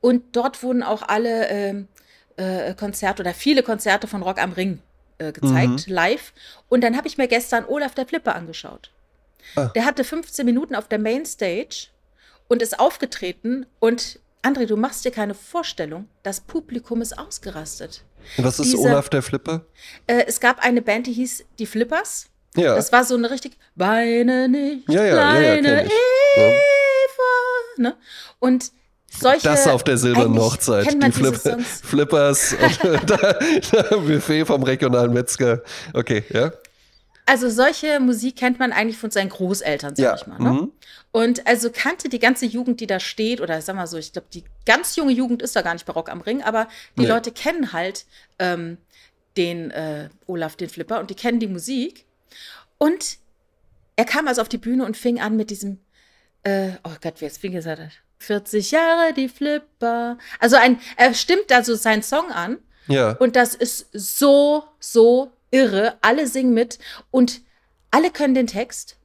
[0.00, 1.84] Und dort wurden auch alle äh,
[2.36, 4.80] äh, Konzerte oder viele Konzerte von Rock am Ring
[5.18, 5.92] äh, gezeigt, mhm.
[5.92, 6.32] live.
[6.68, 8.90] Und dann habe ich mir gestern Olaf der Flipper angeschaut.
[9.56, 9.66] Ah.
[9.74, 11.88] Der hatte 15 Minuten auf der Mainstage
[12.48, 18.04] und ist aufgetreten und André, du machst dir keine Vorstellung, das Publikum ist ausgerastet.
[18.36, 19.66] Was ist Diese, Olaf der Flipper?
[20.06, 22.26] Äh, es gab eine Band, die hieß Die Flippers.
[22.56, 22.74] Ja.
[22.74, 26.58] Das war so eine richtig Weine nicht, ja, ja, kleine ja, ja, Eva.
[27.76, 27.96] Ne?
[28.40, 28.72] Und
[29.08, 30.92] solche, das auf der silbernen Hochzeit.
[30.92, 31.80] Die Flip Songs.
[31.84, 32.80] Flippers und
[33.10, 33.38] da,
[33.72, 35.62] da Buffet vom regionalen Metzger.
[35.92, 36.50] Okay, ja.
[37.30, 40.38] Also solche Musik kennt man eigentlich von seinen Großeltern, sag Ja, ich mal.
[40.40, 40.50] Ne?
[40.50, 40.72] mhm.
[41.12, 44.26] Und also kannte die ganze Jugend, die da steht, oder sag mal so, ich glaube,
[44.34, 46.66] die ganz junge Jugend ist da gar nicht barock am Ring, aber
[46.96, 47.06] die Nee.
[47.08, 48.04] Leute kennen halt
[48.40, 48.78] ähm,
[49.36, 52.04] den äh, Olaf, den Flipper, und die kennen die Musik.
[52.78, 53.18] Und
[53.94, 55.78] er kam also auf die Bühne und fing an mit diesem,
[56.42, 57.80] äh, oh Gott, wie jetzt, wie gesagt,
[58.18, 60.18] 40 Jahre die Flipper.
[60.40, 62.58] Also ein, er stimmt also seinen Song an
[62.88, 63.12] Ja.
[63.18, 65.96] und das ist so, so irre.
[66.02, 66.78] Alle singen mit
[67.10, 67.40] und
[67.90, 68.96] alle können den Text.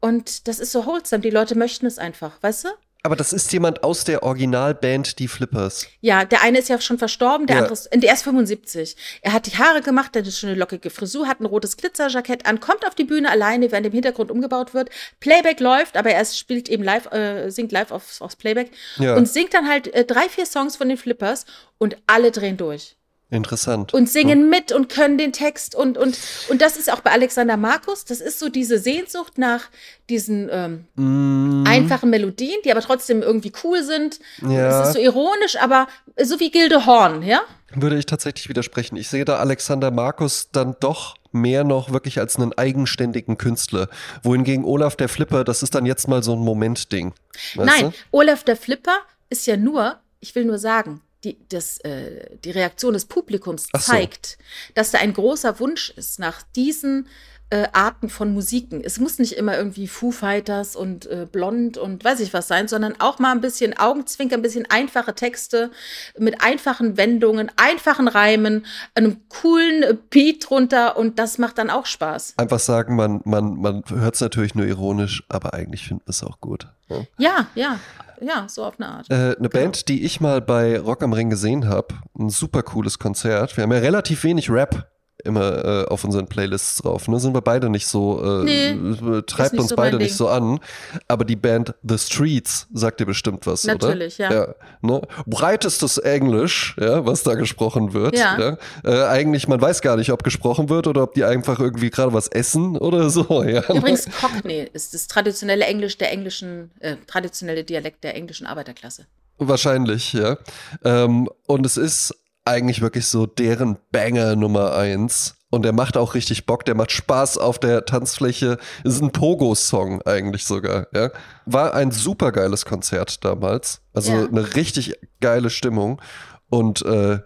[0.00, 1.22] Und das ist so wholesome.
[1.22, 2.68] Die Leute möchten es einfach, weißt du?
[3.02, 5.86] Aber das ist jemand aus der Originalband Die Flippers.
[6.00, 7.62] Ja, der eine ist ja schon verstorben, der Ja.
[7.62, 8.96] andere ist, der ist 75.
[9.22, 12.46] Er hat die Haare gemacht, der hat schon eine lockige Frisur, hat ein rotes Glitzerjackett
[12.46, 14.90] an, kommt auf die Bühne alleine, während im Hintergrund umgebaut wird.
[15.20, 19.14] Playback läuft, aber er spielt eben live, äh, singt live aufs, aufs Playback Ja.
[19.14, 21.46] und singt dann halt äh, drei, vier Songs von den Flippers
[21.78, 22.96] und alle drehen durch.
[23.30, 23.92] Interessant.
[23.92, 26.16] und singen mit und können den Text und und
[26.48, 28.04] und das ist auch bei Alexander Markus.
[28.04, 29.64] Das ist so diese Sehnsucht nach
[30.08, 34.20] diesen ähm, Mm, einfachen Melodien, die aber trotzdem irgendwie cool sind.
[34.42, 34.80] Ja.
[34.82, 35.88] Es ist so ironisch, aber
[36.22, 37.40] so wie Gilde Horn, ja?
[37.74, 38.96] würde ich tatsächlich widersprechen.
[38.96, 43.88] Ich sehe da Alexander Markus dann doch mehr noch wirklich als einen eigenständigen Künstler.
[44.22, 47.12] Wohingegen Olaf der Flipper, das ist dann jetzt mal so ein Momentding.
[47.56, 47.92] Nein, Du?
[48.12, 48.98] Olaf der Flipper
[49.28, 53.78] ist ja nur, ich will nur sagen, die, das, äh, die Reaktion des Publikums so.
[53.78, 54.38] zeigt,
[54.74, 57.08] dass da ein großer Wunsch ist nach diesen
[57.50, 58.82] äh, Arten von Musiken.
[58.82, 62.66] Es muss nicht immer irgendwie Foo Fighters und äh, Blond und weiß ich was sein,
[62.66, 65.70] sondern auch mal ein bisschen Augenzwinker, ein bisschen einfache Texte
[66.18, 71.86] mit einfachen Wendungen, einfachen Reimen, einem coolen äh, Beat drunter und das macht dann auch
[71.86, 72.34] Spaß.
[72.36, 76.24] Einfach sagen, man, man, man hört es natürlich nur ironisch, aber eigentlich findet man es
[76.24, 76.68] auch gut.
[76.88, 76.96] Ja.
[77.18, 77.78] Ja, ja,
[78.20, 79.10] ja, so auf eine Art.
[79.10, 82.98] Äh, eine Band, die ich mal bei Rock am Ring gesehen habe, ein super cooles
[82.98, 83.56] Konzert.
[83.56, 84.90] Wir haben ja relativ wenig Rap
[85.24, 87.08] immer äh, auf unseren Playlists drauf.
[87.08, 87.18] Ne?
[87.18, 90.60] Sind wir beide nicht so, äh, Nee, äh, treibt uns so beide nicht so an.
[91.08, 94.30] Aber die Band The Streets sagt dir bestimmt was, Natürlich, oder?
[94.30, 94.46] ja.
[94.46, 95.02] ja ne?
[95.26, 98.16] Breitestes Englisch, ja, was da gesprochen wird.
[98.16, 98.58] Ja.
[98.84, 102.12] Äh, eigentlich, man weiß gar nicht, ob gesprochen wird oder ob die einfach irgendwie gerade
[102.12, 103.26] was essen oder so.
[103.46, 103.78] Ja, ne?
[103.78, 109.06] Übrigens, Cockney ist das traditionelle Englisch der englischen, äh, traditionelle Dialekt der englischen Arbeiterklasse.
[109.38, 110.38] Wahrscheinlich, ja.
[110.84, 112.14] Ähm, und es ist
[112.46, 115.34] eigentlich wirklich so deren Banger Nummer eins.
[115.48, 118.58] Und der macht auch richtig Bock, der macht Spaß auf der Tanzfläche.
[118.82, 121.10] Ist ein Pogo-Song eigentlich sogar, ja.
[121.46, 123.80] War ein super geiles Konzert damals.
[123.94, 124.26] Also Ja.
[124.26, 126.02] eine richtig geile Stimmung.
[126.50, 127.20] Und äh,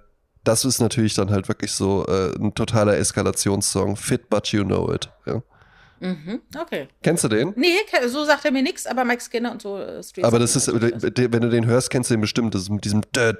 [0.45, 3.97] das ist natürlich dann halt wirklich so äh, ein totaler Eskalationssong.
[3.97, 5.11] Fit, but you know it.
[5.27, 5.43] Ja.
[6.01, 6.89] Mhm, okay.
[7.03, 7.53] Kennst du den?
[7.57, 7.77] Nee,
[8.09, 10.67] so sagt er mir nichts, aber Mike Skinner und so äh, Street Aber das ist,
[10.67, 12.55] de- wenn du den hörst, kennst du den bestimmt.
[12.55, 13.03] Das ist mit diesem.
[13.17, 13.35] Ah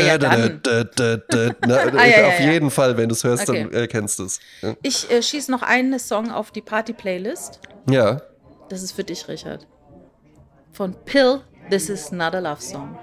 [0.00, 0.60] ja, dann.
[0.64, 2.52] Na, Ah, ja, ja, auf ja.
[2.52, 4.40] jeden Fall, wenn du es hörst, dann äh, kennst du es.
[4.62, 4.74] Ja.
[4.82, 7.60] Ich äh, schieße noch einen Song auf die Party-Playlist.
[7.88, 8.20] ja.
[8.68, 9.66] Das ist für dich, Richard.
[10.70, 12.96] Von Pill, This is not a love song.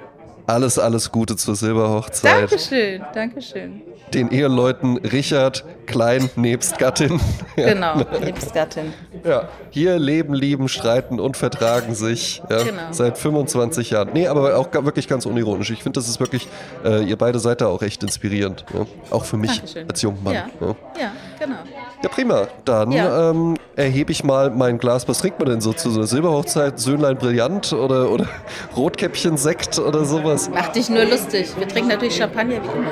[0.47, 2.49] Alles, alles Gute zur Silberhochzeit.
[2.49, 3.81] Dankeschön, Dankeschön.
[4.13, 7.19] Den Eheleuten Richard Klein nebst Gattin.
[7.57, 8.93] Genau, Liebsgattin.
[9.23, 9.49] Ja.
[9.71, 12.39] Hier leben, lieben, streiten und vertragen sich.
[12.51, 12.61] Ja.
[12.61, 12.81] Genau.
[12.91, 14.09] Seit 25 Jahren.
[14.13, 15.71] Nee, aber auch wirklich ganz unironisch.
[15.71, 16.47] Ich finde, das ist wirklich,
[16.85, 18.63] äh, ihr beide seid da auch echt inspirierend.
[18.71, 18.85] Ja.
[19.09, 19.89] Auch für mich Dankeschön.
[19.89, 20.33] als junger Mann.
[20.35, 20.45] Ja.
[20.61, 20.75] Ja.
[20.99, 21.55] Ja, genau.
[22.03, 22.47] Ja, prima.
[22.63, 25.07] Dann ähm, erhebe ich mal mein Glas.
[25.07, 26.79] Was trinkt man denn so zu so einer Silberhochzeit?
[26.79, 28.27] Söhnlein Brillant oder, oder
[28.77, 30.36] Rotkäppchen-Sekt oder sowas?
[30.53, 31.55] Mach dich nur lustig.
[31.57, 32.91] Wir trinken natürlich Champagner wie immer.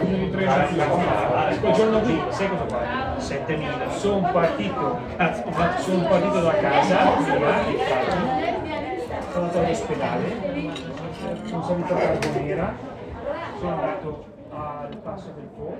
[1.61, 3.19] Quel giorno qui, sai cosa fa?
[3.19, 3.65] 7000.
[9.31, 10.27] Sono andato all'ospedale,
[11.45, 12.73] sono salito a Carbonera,
[13.59, 15.75] sono andato al passo del Po,